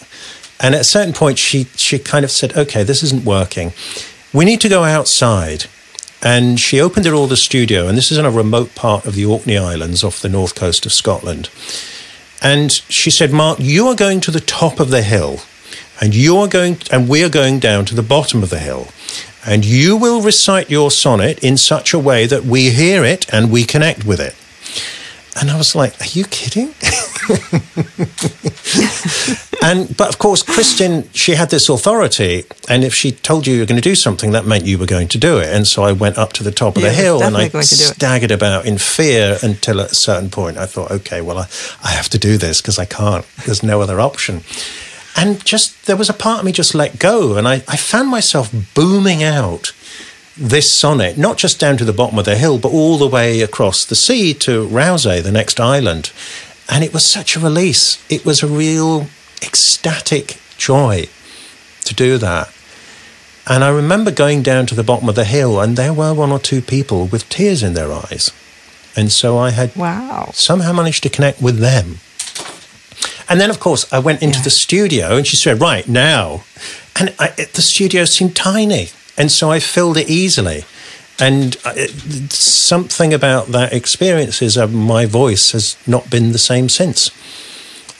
[0.59, 3.73] And at a certain point, she, she kind of said, okay, this isn't working.
[4.31, 5.65] We need to go outside.
[6.21, 9.15] And she opened it all the studio, and this is in a remote part of
[9.15, 11.49] the Orkney Islands off the north coast of Scotland.
[12.41, 15.41] And she said, Mark, you are going to the top of the hill
[16.03, 18.89] and you are going and we are going down to the bottom of the hill.
[19.45, 23.49] And you will recite your sonnet in such a way that we hear it and
[23.49, 24.35] we connect with it.
[25.39, 26.75] And i was like are you kidding?
[29.63, 32.43] And but of course kristin she had this authority.
[32.67, 35.07] And if she told you you're going to do something that meant you were going
[35.07, 35.47] to do it.
[35.55, 38.31] And so i went up to the top of yeah, the hill and i staggered
[38.31, 41.47] about in fear until at a certain point i thought okay well i,
[41.81, 43.25] I have to do this because i can't.
[43.45, 44.43] There's no other option
[45.15, 48.09] and just there was a part of me just let go, and I, I found
[48.09, 49.71] myself booming out
[50.35, 53.41] this sonnet, not just down to the bottom of the hill, but all the way
[53.41, 56.11] across the sea to Rousay, the next island.
[56.69, 58.03] And it was such a release.
[58.09, 59.07] It was a real
[59.41, 61.07] ecstatic joy
[61.85, 62.51] to do that.
[63.45, 66.31] And I remember going down to the bottom of the hill, and there were one
[66.31, 68.31] or two people with tears in their eyes.
[68.95, 70.29] And so I had wow.
[70.33, 71.99] somehow managed to connect with them.
[73.29, 74.43] And then, of course, I went into yeah.
[74.43, 76.43] the studio and she said, right now.
[76.99, 78.89] And I, it, the studio seemed tiny.
[79.17, 80.65] And so I filled it easily.
[81.19, 86.69] And it, something about that experience is uh, my voice has not been the same
[86.69, 87.11] since.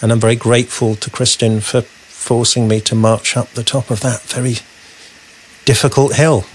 [0.02, 4.00] And I'm very grateful to Kristin for forcing me to march up the top of
[4.02, 4.56] that very
[5.66, 6.46] difficult hill.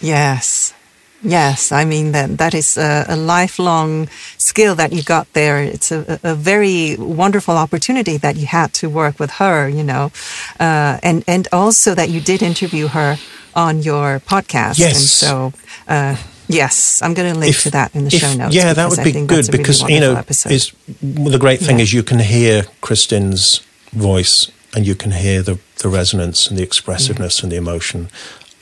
[0.00, 0.74] Yes.
[1.22, 4.08] Yes, I mean that that is a, a, lifelong
[4.38, 5.62] skill that you got there.
[5.62, 10.12] It's a, a, very wonderful opportunity that you had to work with her, you know,
[10.58, 13.18] uh, and and also that you did interview her
[13.54, 14.78] on your podcast.
[14.78, 14.96] Yes.
[14.96, 15.52] And so,
[15.88, 16.16] uh,
[16.48, 18.54] yes, I'm going to link if, to that in the if, show notes.
[18.54, 21.82] Yeah, that would be good because really you know, is the great thing yeah.
[21.82, 23.60] is you can hear Kristin's
[23.92, 27.44] voice and you can hear the the resonance and the expressiveness yeah.
[27.44, 28.08] and the emotion.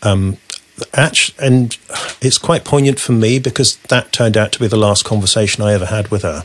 [0.02, 0.38] Um,
[0.92, 1.76] actually, and
[2.20, 5.72] it's quite poignant for me because that turned out to be the last conversation I
[5.72, 6.44] ever had with her.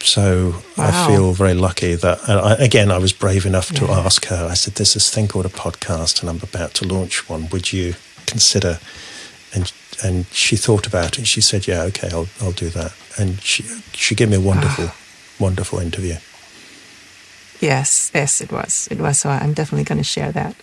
[0.00, 0.88] So wow.
[0.88, 4.00] I feel very lucky that, I, again, I was brave enough to yeah.
[4.00, 4.48] ask her.
[4.50, 7.48] I said, "There's this thing called a podcast, and I'm about to launch one.
[7.50, 7.94] Would you
[8.26, 8.80] consider?"
[9.54, 11.26] And and she thought about it.
[11.26, 13.62] She said, "Yeah, okay, I'll I'll do that." And she
[13.92, 14.96] she gave me a wonderful, ah.
[15.38, 16.16] wonderful interview.
[17.62, 18.88] Yes, yes, it was.
[18.90, 19.20] It was.
[19.20, 20.56] So I'm definitely going to share that.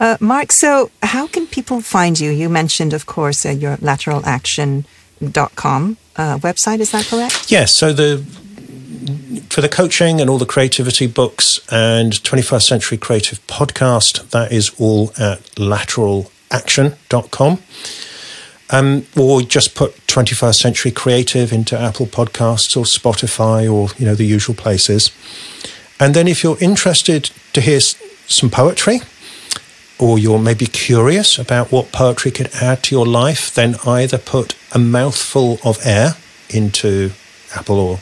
[0.00, 2.30] Uh, Mark, so how can people find you?
[2.30, 6.80] You mentioned, of course, uh, your lateralaction.com uh, website.
[6.80, 7.52] Is that correct?
[7.52, 7.76] Yes.
[7.76, 8.24] So the
[9.50, 14.70] for the coaching and all the creativity books and 21st Century Creative podcast, that is
[14.78, 17.58] all at lateralaction.com.
[18.72, 24.14] Um, or just put 21st Century Creative into Apple Podcasts or Spotify or, you know,
[24.14, 25.10] the usual places.
[26.00, 29.00] And then if you're interested to hear some poetry,
[29.98, 34.56] or you're maybe curious about what poetry could add to your life, then either put
[34.72, 36.14] a mouthful of air
[36.48, 37.10] into
[37.54, 37.98] Apple or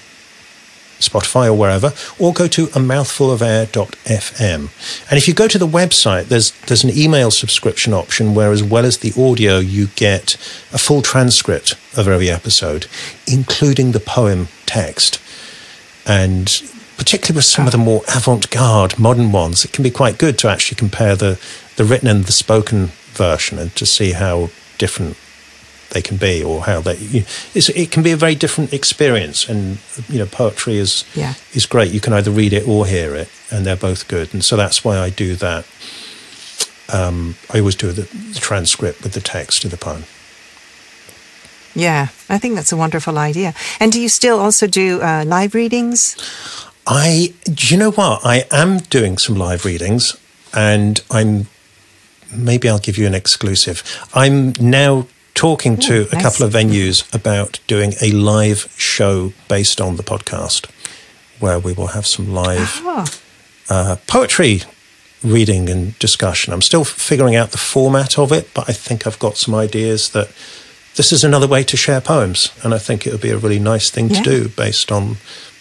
[1.01, 5.11] Spotify or wherever, or go to a mouthfulofair.fm.
[5.11, 8.63] And if you go to the website, there's there's an email subscription option where as
[8.63, 10.35] well as the audio, you get
[10.73, 12.87] a full transcript of every episode,
[13.27, 15.21] including the poem text.
[16.07, 16.49] And
[16.99, 20.49] particularly with some of the more avant-garde modern ones, it can be quite good to
[20.49, 21.41] actually compare the,
[21.77, 25.17] the written and the spoken version and to see how different
[25.91, 27.25] they can be or how they you
[27.55, 29.79] it can be a very different experience and
[30.09, 31.35] you know poetry is yeah.
[31.55, 31.93] is great.
[31.93, 34.35] You can either read it or hear it and they're both good.
[34.35, 35.67] And so that's why I do that
[36.93, 40.05] um, I always do the, the transcript with the text of the poem.
[41.75, 43.55] Yeah I think that's a wonderful idea.
[43.81, 46.17] And do you still also do uh, live readings
[46.89, 48.25] I, do you know what?
[48.25, 50.17] I am doing some live readings
[50.55, 51.47] and I'm,
[52.35, 53.83] maybe I'll give you an exclusive.
[54.15, 56.13] I'm now talking Ooh, to nice.
[56.15, 60.67] a couple of venues about doing a live show based on the podcast
[61.41, 62.81] where we will have some live
[63.69, 64.63] uh, poetry
[65.23, 66.55] reading and discussion.
[66.55, 70.13] I'm still figuring out the format of it, but I think I've got some ideas
[70.13, 70.29] that
[70.97, 72.51] this is another way to share poems.
[72.65, 74.23] And I think it would be a really nice thing yeah.
[74.23, 75.19] to do based on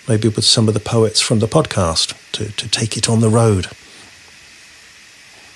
[0.08, 3.30] maybe with some of the poets from the podcast to, to take it on the
[3.30, 3.68] road.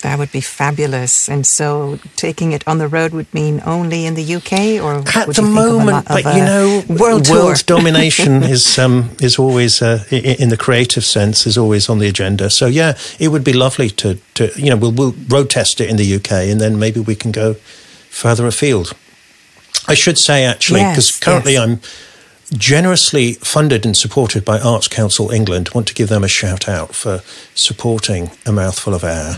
[0.01, 1.29] That would be fabulous.
[1.29, 5.35] And so taking it on the road would mean only in the UK or at
[5.35, 10.57] the moment, but you know, world, world domination is um, is always uh, in the
[10.57, 12.49] creative sense is always on the agenda.
[12.49, 15.89] So yeah, it would be lovely to to you know we'll, we'll road test it
[15.89, 17.53] in the UK and then maybe we can go
[18.09, 18.93] further afield.
[19.87, 21.61] I should say actually because yes, currently yes.
[21.61, 21.79] I'm
[22.53, 25.69] generously funded and supported by Arts Council England.
[25.73, 27.21] Want to give them a shout out for
[27.55, 29.37] supporting A Mouthful of Air.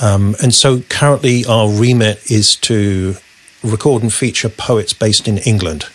[0.00, 3.16] Um, and so currently our remit is to
[3.62, 5.86] record and feature poets based in England.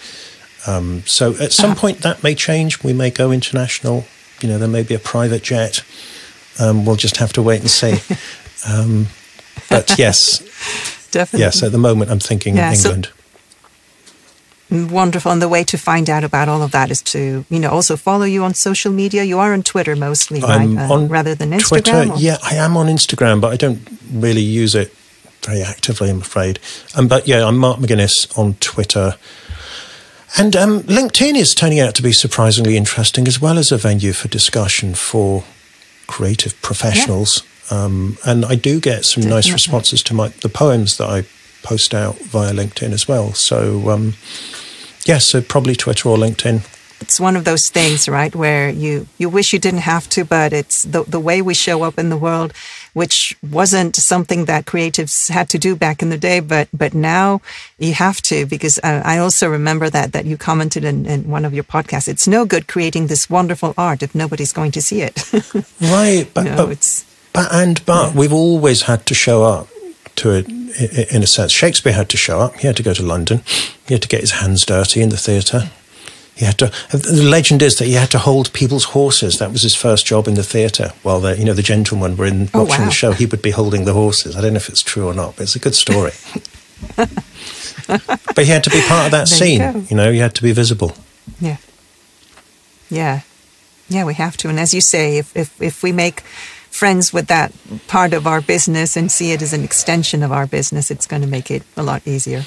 [0.68, 1.76] Um, so at some ah.
[1.76, 2.84] point that may change.
[2.84, 4.06] We may go international.
[4.42, 5.84] You know, there may be a private jet.
[6.60, 8.00] Um, we'll just have to wait and see.
[8.66, 9.08] Um,
[9.70, 10.40] but yes,
[11.12, 11.42] definitely.
[11.42, 13.08] Yes, at the moment I'm thinking yeah, England.
[13.08, 13.23] So-
[14.74, 15.32] Wonderful.
[15.32, 17.96] And the way to find out about all of that is to, you know, also
[17.96, 19.24] follow you on social media.
[19.24, 20.92] You are on Twitter mostly, I'm right?
[20.92, 21.68] Uh, rather than Instagram?
[21.68, 22.18] Twitter, or?
[22.18, 24.92] yeah, I am on Instagram, but I don't really use it
[25.44, 26.60] very actively, I'm afraid.
[26.96, 29.16] Um, but yeah, I'm Mark McGuinness on Twitter.
[30.38, 34.14] And um, LinkedIn is turning out to be surprisingly interesting as well as a venue
[34.14, 35.44] for discussion for
[36.08, 37.44] creative professionals.
[37.72, 37.84] Yeah.
[37.84, 39.36] Um, and I do get some Definitely.
[39.36, 41.24] nice responses to my the poems that I
[41.64, 43.34] post out via LinkedIn as well.
[43.34, 44.16] So, um,
[45.08, 46.64] yes, so probably Twitter or LinkedIn.
[47.04, 50.54] It's one of those things, right, where you, you wish you didn't have to, but
[50.54, 52.54] it's the, the way we show up in the world,
[52.94, 57.42] which wasn't something that creatives had to do back in the day, but but now
[57.78, 61.44] you have to because uh, I also remember that that you commented in, in one
[61.44, 62.08] of your podcasts.
[62.08, 65.30] It's no good creating this wonderful art if nobody's going to see it.
[65.82, 68.20] right, but, but it's but and but yeah.
[68.20, 69.68] we've always had to show up
[70.18, 70.48] to it
[71.12, 71.52] in a sense.
[71.52, 72.56] Shakespeare had to show up.
[72.58, 73.42] He had to go to London.
[73.88, 75.70] He had to get his hands dirty in the theatre.
[76.36, 76.68] He had to.
[76.68, 79.38] Uh, the legend is that he had to hold people's horses.
[79.38, 80.94] That was his first job in the theatre.
[81.04, 82.86] While the you know the gentlemen were in oh, watching wow.
[82.86, 84.36] the show, he would be holding the horses.
[84.36, 86.14] I don't know if it's true or not, but it's a good story.
[86.98, 89.62] but he had to be part of that there scene.
[89.62, 90.94] You, you know, he had to be visible.
[91.40, 91.58] Yeah.
[92.90, 93.22] Yeah.
[93.90, 94.50] Yeah, we have to.
[94.50, 96.24] And as you say, if if if we make
[96.74, 97.54] friends with that
[97.88, 101.22] part of our business and see it as an extension of our business, it's going
[101.22, 102.44] to make it a lot easier.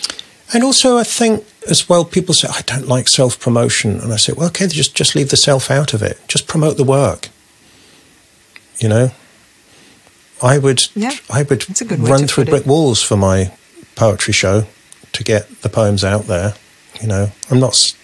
[0.53, 4.01] And also, I think as well, people say, I don't like self promotion.
[4.01, 6.19] And I say, well, okay, just, just leave the self out of it.
[6.27, 7.29] Just promote the work.
[8.79, 9.11] You know?
[10.43, 11.65] I would, yeah, I would
[11.99, 12.67] run through brick it.
[12.67, 13.57] walls for my
[13.95, 14.67] poetry show
[15.13, 16.55] to get the poems out there.
[17.01, 17.97] You know, I'm not.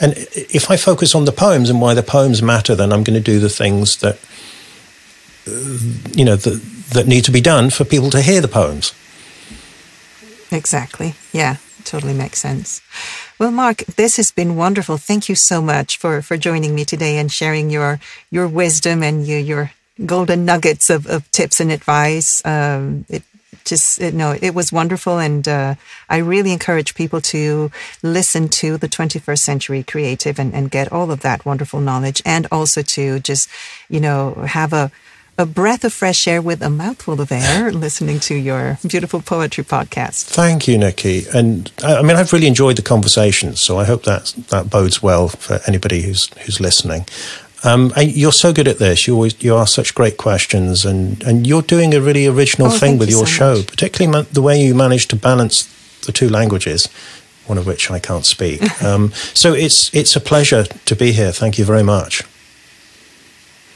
[0.00, 3.18] And if I focus on the poems and why the poems matter, then I'm going
[3.18, 4.18] to do the things that
[5.46, 6.60] you know that
[6.92, 8.92] that need to be done for people to hear the poems.
[10.50, 11.14] Exactly.
[11.32, 12.80] Yeah, totally makes sense.
[13.38, 14.96] Well, Mark, this has been wonderful.
[14.96, 19.26] Thank you so much for for joining me today and sharing your your wisdom and
[19.26, 19.72] your your
[20.06, 22.44] golden nuggets of, of tips and advice.
[22.44, 23.22] Um, it
[23.64, 25.74] just you know it was wonderful and uh,
[26.10, 27.70] i really encourage people to
[28.02, 32.46] listen to the 21st century creative and, and get all of that wonderful knowledge and
[32.52, 33.48] also to just
[33.88, 34.90] you know have a
[35.36, 39.64] a breath of fresh air with a mouthful of air listening to your beautiful poetry
[39.64, 40.24] podcast.
[40.24, 41.24] Thank you, Nikki.
[41.34, 45.28] And I mean, I've really enjoyed the conversation, so I hope that that bodes well
[45.28, 47.06] for anybody who's who's listening.
[47.64, 49.06] Um, you're so good at this.
[49.06, 52.78] You always you ask such great questions, and, and you're doing a really original oh,
[52.78, 53.66] thing with you your so show, much.
[53.66, 55.64] particularly the way you manage to balance
[56.04, 56.88] the two languages,
[57.46, 58.60] one of which I can't speak.
[58.84, 61.32] um, so it's it's a pleasure to be here.
[61.32, 62.22] Thank you very much.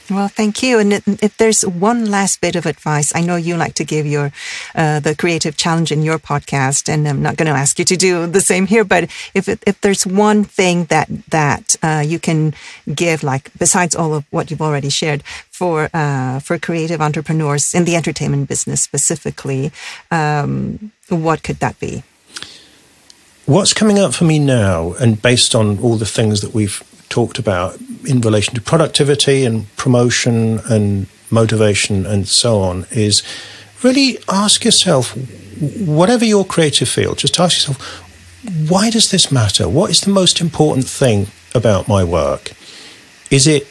[0.09, 0.79] Well, thank you.
[0.79, 4.31] And if there's one last bit of advice, I know you like to give your
[4.73, 7.95] uh, the creative challenge in your podcast, and I'm not going to ask you to
[7.95, 8.83] do the same here.
[8.83, 9.03] But
[9.35, 12.55] if if there's one thing that that uh, you can
[12.93, 17.85] give, like besides all of what you've already shared, for uh, for creative entrepreneurs in
[17.85, 19.71] the entertainment business specifically,
[20.09, 22.03] um, what could that be?
[23.45, 27.39] What's coming up for me now, and based on all the things that we've talked
[27.39, 33.23] about in relation to productivity and promotion and motivation and so on is
[33.83, 35.15] really ask yourself,
[35.77, 38.05] whatever your creative field, just ask yourself,
[38.69, 39.67] why does this matter?
[39.67, 42.51] What is the most important thing about my work?
[43.29, 43.67] Is it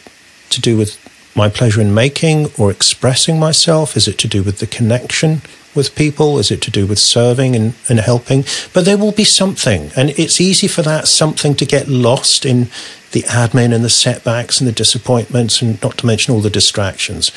[0.50, 0.98] to do with
[1.34, 3.96] my pleasure in making or expressing myself?
[3.96, 5.42] Is it to do with the connection
[5.78, 6.38] with people?
[6.38, 8.44] Is it to do with serving and, and helping?
[8.74, 12.68] But there will be something, and it's easy for that something to get lost in
[13.12, 17.30] the admin and the setbacks and the disappointments, and not to mention all the distractions.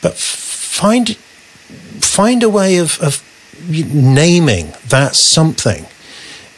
[0.00, 1.16] But find
[2.00, 3.22] find a way of, of
[3.68, 5.86] naming that something.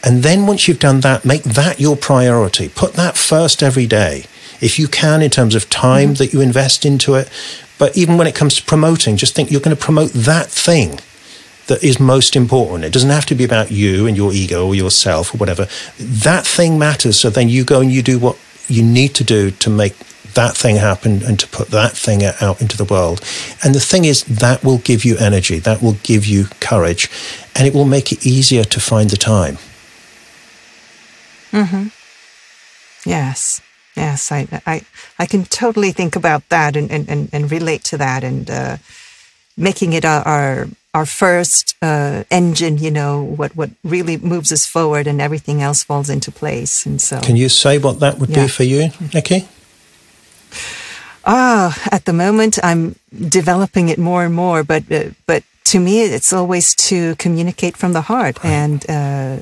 [0.05, 2.69] And then once you've done that, make that your priority.
[2.69, 4.27] Put that first every day.
[4.61, 6.15] If you can, in terms of time mm-hmm.
[6.15, 7.29] that you invest into it.
[7.79, 11.01] But even when it comes to promoting, just think you're going to promote that thing
[11.71, 12.85] that is most important.
[12.85, 15.69] It doesn't have to be about you and your ego or yourself or whatever.
[15.99, 17.17] That thing matters.
[17.17, 19.97] So then you go and you do what you need to do to make
[20.35, 23.21] that thing happen and to put that thing out into the world.
[23.63, 27.09] And the thing is, that will give you energy, that will give you courage,
[27.55, 29.59] and it will make it easier to find the time.
[31.53, 31.89] Hmm.
[33.07, 33.61] Yes.
[33.97, 34.33] Yes.
[34.33, 34.83] I, I,
[35.21, 38.77] I can totally think about that and, and, and, relate to that and uh,
[39.57, 44.67] making it our, our our first uh, engine, you know, what, what really moves us
[44.67, 46.85] forward and everything else falls into place.
[46.85, 47.21] And so.
[47.21, 48.43] Can you say what that would yeah.
[48.43, 49.49] be for you, Nikki?
[51.25, 52.97] Ah, at the moment, I'm
[53.29, 57.93] developing it more and more, but, uh, but to me, it's always to communicate from
[57.93, 58.43] the heart.
[58.43, 58.51] Right.
[58.51, 59.37] And, uh,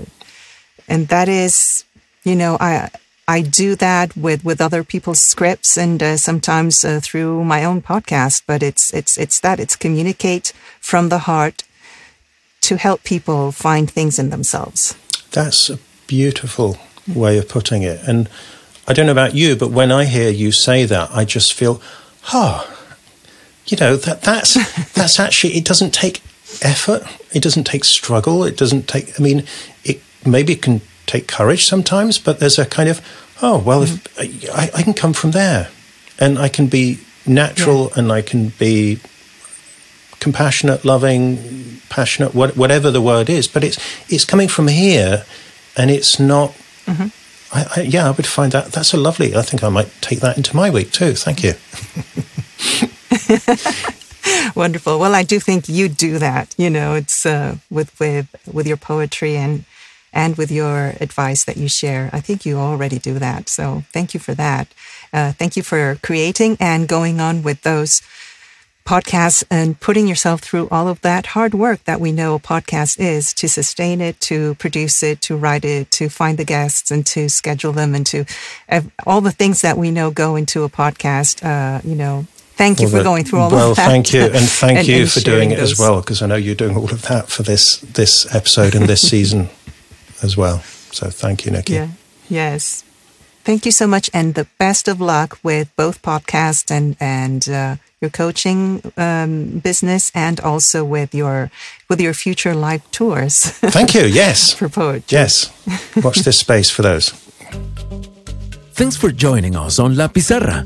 [0.87, 1.85] and that is,
[2.25, 2.91] you know, I,
[3.29, 7.83] I do that with, with other people's scripts and uh, sometimes uh, through my own
[7.83, 8.43] podcast.
[8.47, 11.63] But it's it's it's that it's communicate from the heart
[12.63, 14.97] to help people find things in themselves.
[15.31, 18.01] That's a beautiful way of putting it.
[18.09, 18.31] And
[18.87, 21.83] I don't know about you, but when I hear you say that, I just feel,
[22.33, 22.67] oh,
[23.67, 24.55] you know that that's
[24.95, 26.23] that's actually it doesn't take
[26.63, 27.03] effort,
[27.35, 29.21] it doesn't take struggle, it doesn't take.
[29.21, 29.45] I mean,
[29.85, 33.01] it maybe can take courage sometimes, but there's a kind of,
[33.43, 34.23] oh, well, mm-hmm.
[34.23, 35.69] if I, I, can come from there
[36.19, 37.99] and I can be natural yeah.
[37.99, 39.01] and I can be
[40.21, 43.79] compassionate, loving, passionate, what, whatever the word is, but it's,
[44.09, 45.25] it's coming from here
[45.77, 46.51] and it's not,
[46.87, 47.09] mm-hmm.
[47.57, 50.21] I, I, yeah, I would find that, that's a lovely, I think I might take
[50.21, 51.15] that into my week too.
[51.15, 51.55] Thank you.
[54.55, 54.99] Wonderful.
[54.99, 56.55] Well, I do think you do that.
[56.59, 59.65] You know, it's uh, with with with your poetry and
[60.13, 62.11] and with your advice that you share.
[62.13, 63.49] I think you already do that.
[63.49, 64.69] So thank you for that.
[65.13, 68.03] Uh, thank you for creating and going on with those
[68.89, 72.99] podcasts and putting yourself through all of that hard work that we know a podcast
[72.99, 77.05] is to sustain it, to produce it, to write it, to find the guests and
[77.05, 78.25] to schedule them and to
[78.71, 81.45] uh, all the things that we know go into a podcast.
[81.45, 83.83] Uh, you know, thank you well, for going through all well, of that.
[83.83, 85.73] Well, thank you, and thank and, you and for doing it those.
[85.73, 88.87] as well, because I know you're doing all of that for this this episode and
[88.87, 89.51] this season
[90.23, 90.61] as well.
[90.93, 91.75] So thank you, Nikki.
[91.75, 91.89] Yeah.
[92.29, 92.85] Yes.
[93.45, 97.77] Thank you so much, and the best of luck with both podcasts and and uh,
[98.01, 101.51] your coaching um, business and also with your
[101.89, 103.45] with your future live tours.
[103.73, 104.03] Thank you.
[104.03, 104.53] Yes.
[104.53, 105.17] for poetry.
[105.19, 105.51] Yes.
[106.03, 107.11] Watch this space for those.
[108.75, 110.65] Thanks for joining us on La Pizarra.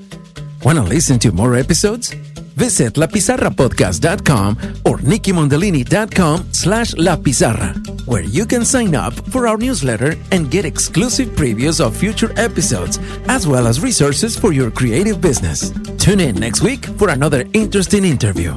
[0.65, 2.15] Want to listen to more episodes?
[2.57, 7.75] Visit lapizarrapodcast.com or nikkimondellini.com slash La Pizarra,
[8.07, 12.99] where you can sign up for our newsletter and get exclusive previews of future episodes,
[13.29, 15.71] as well as resources for your creative business.
[15.99, 18.57] Tune in next week for another interesting interview.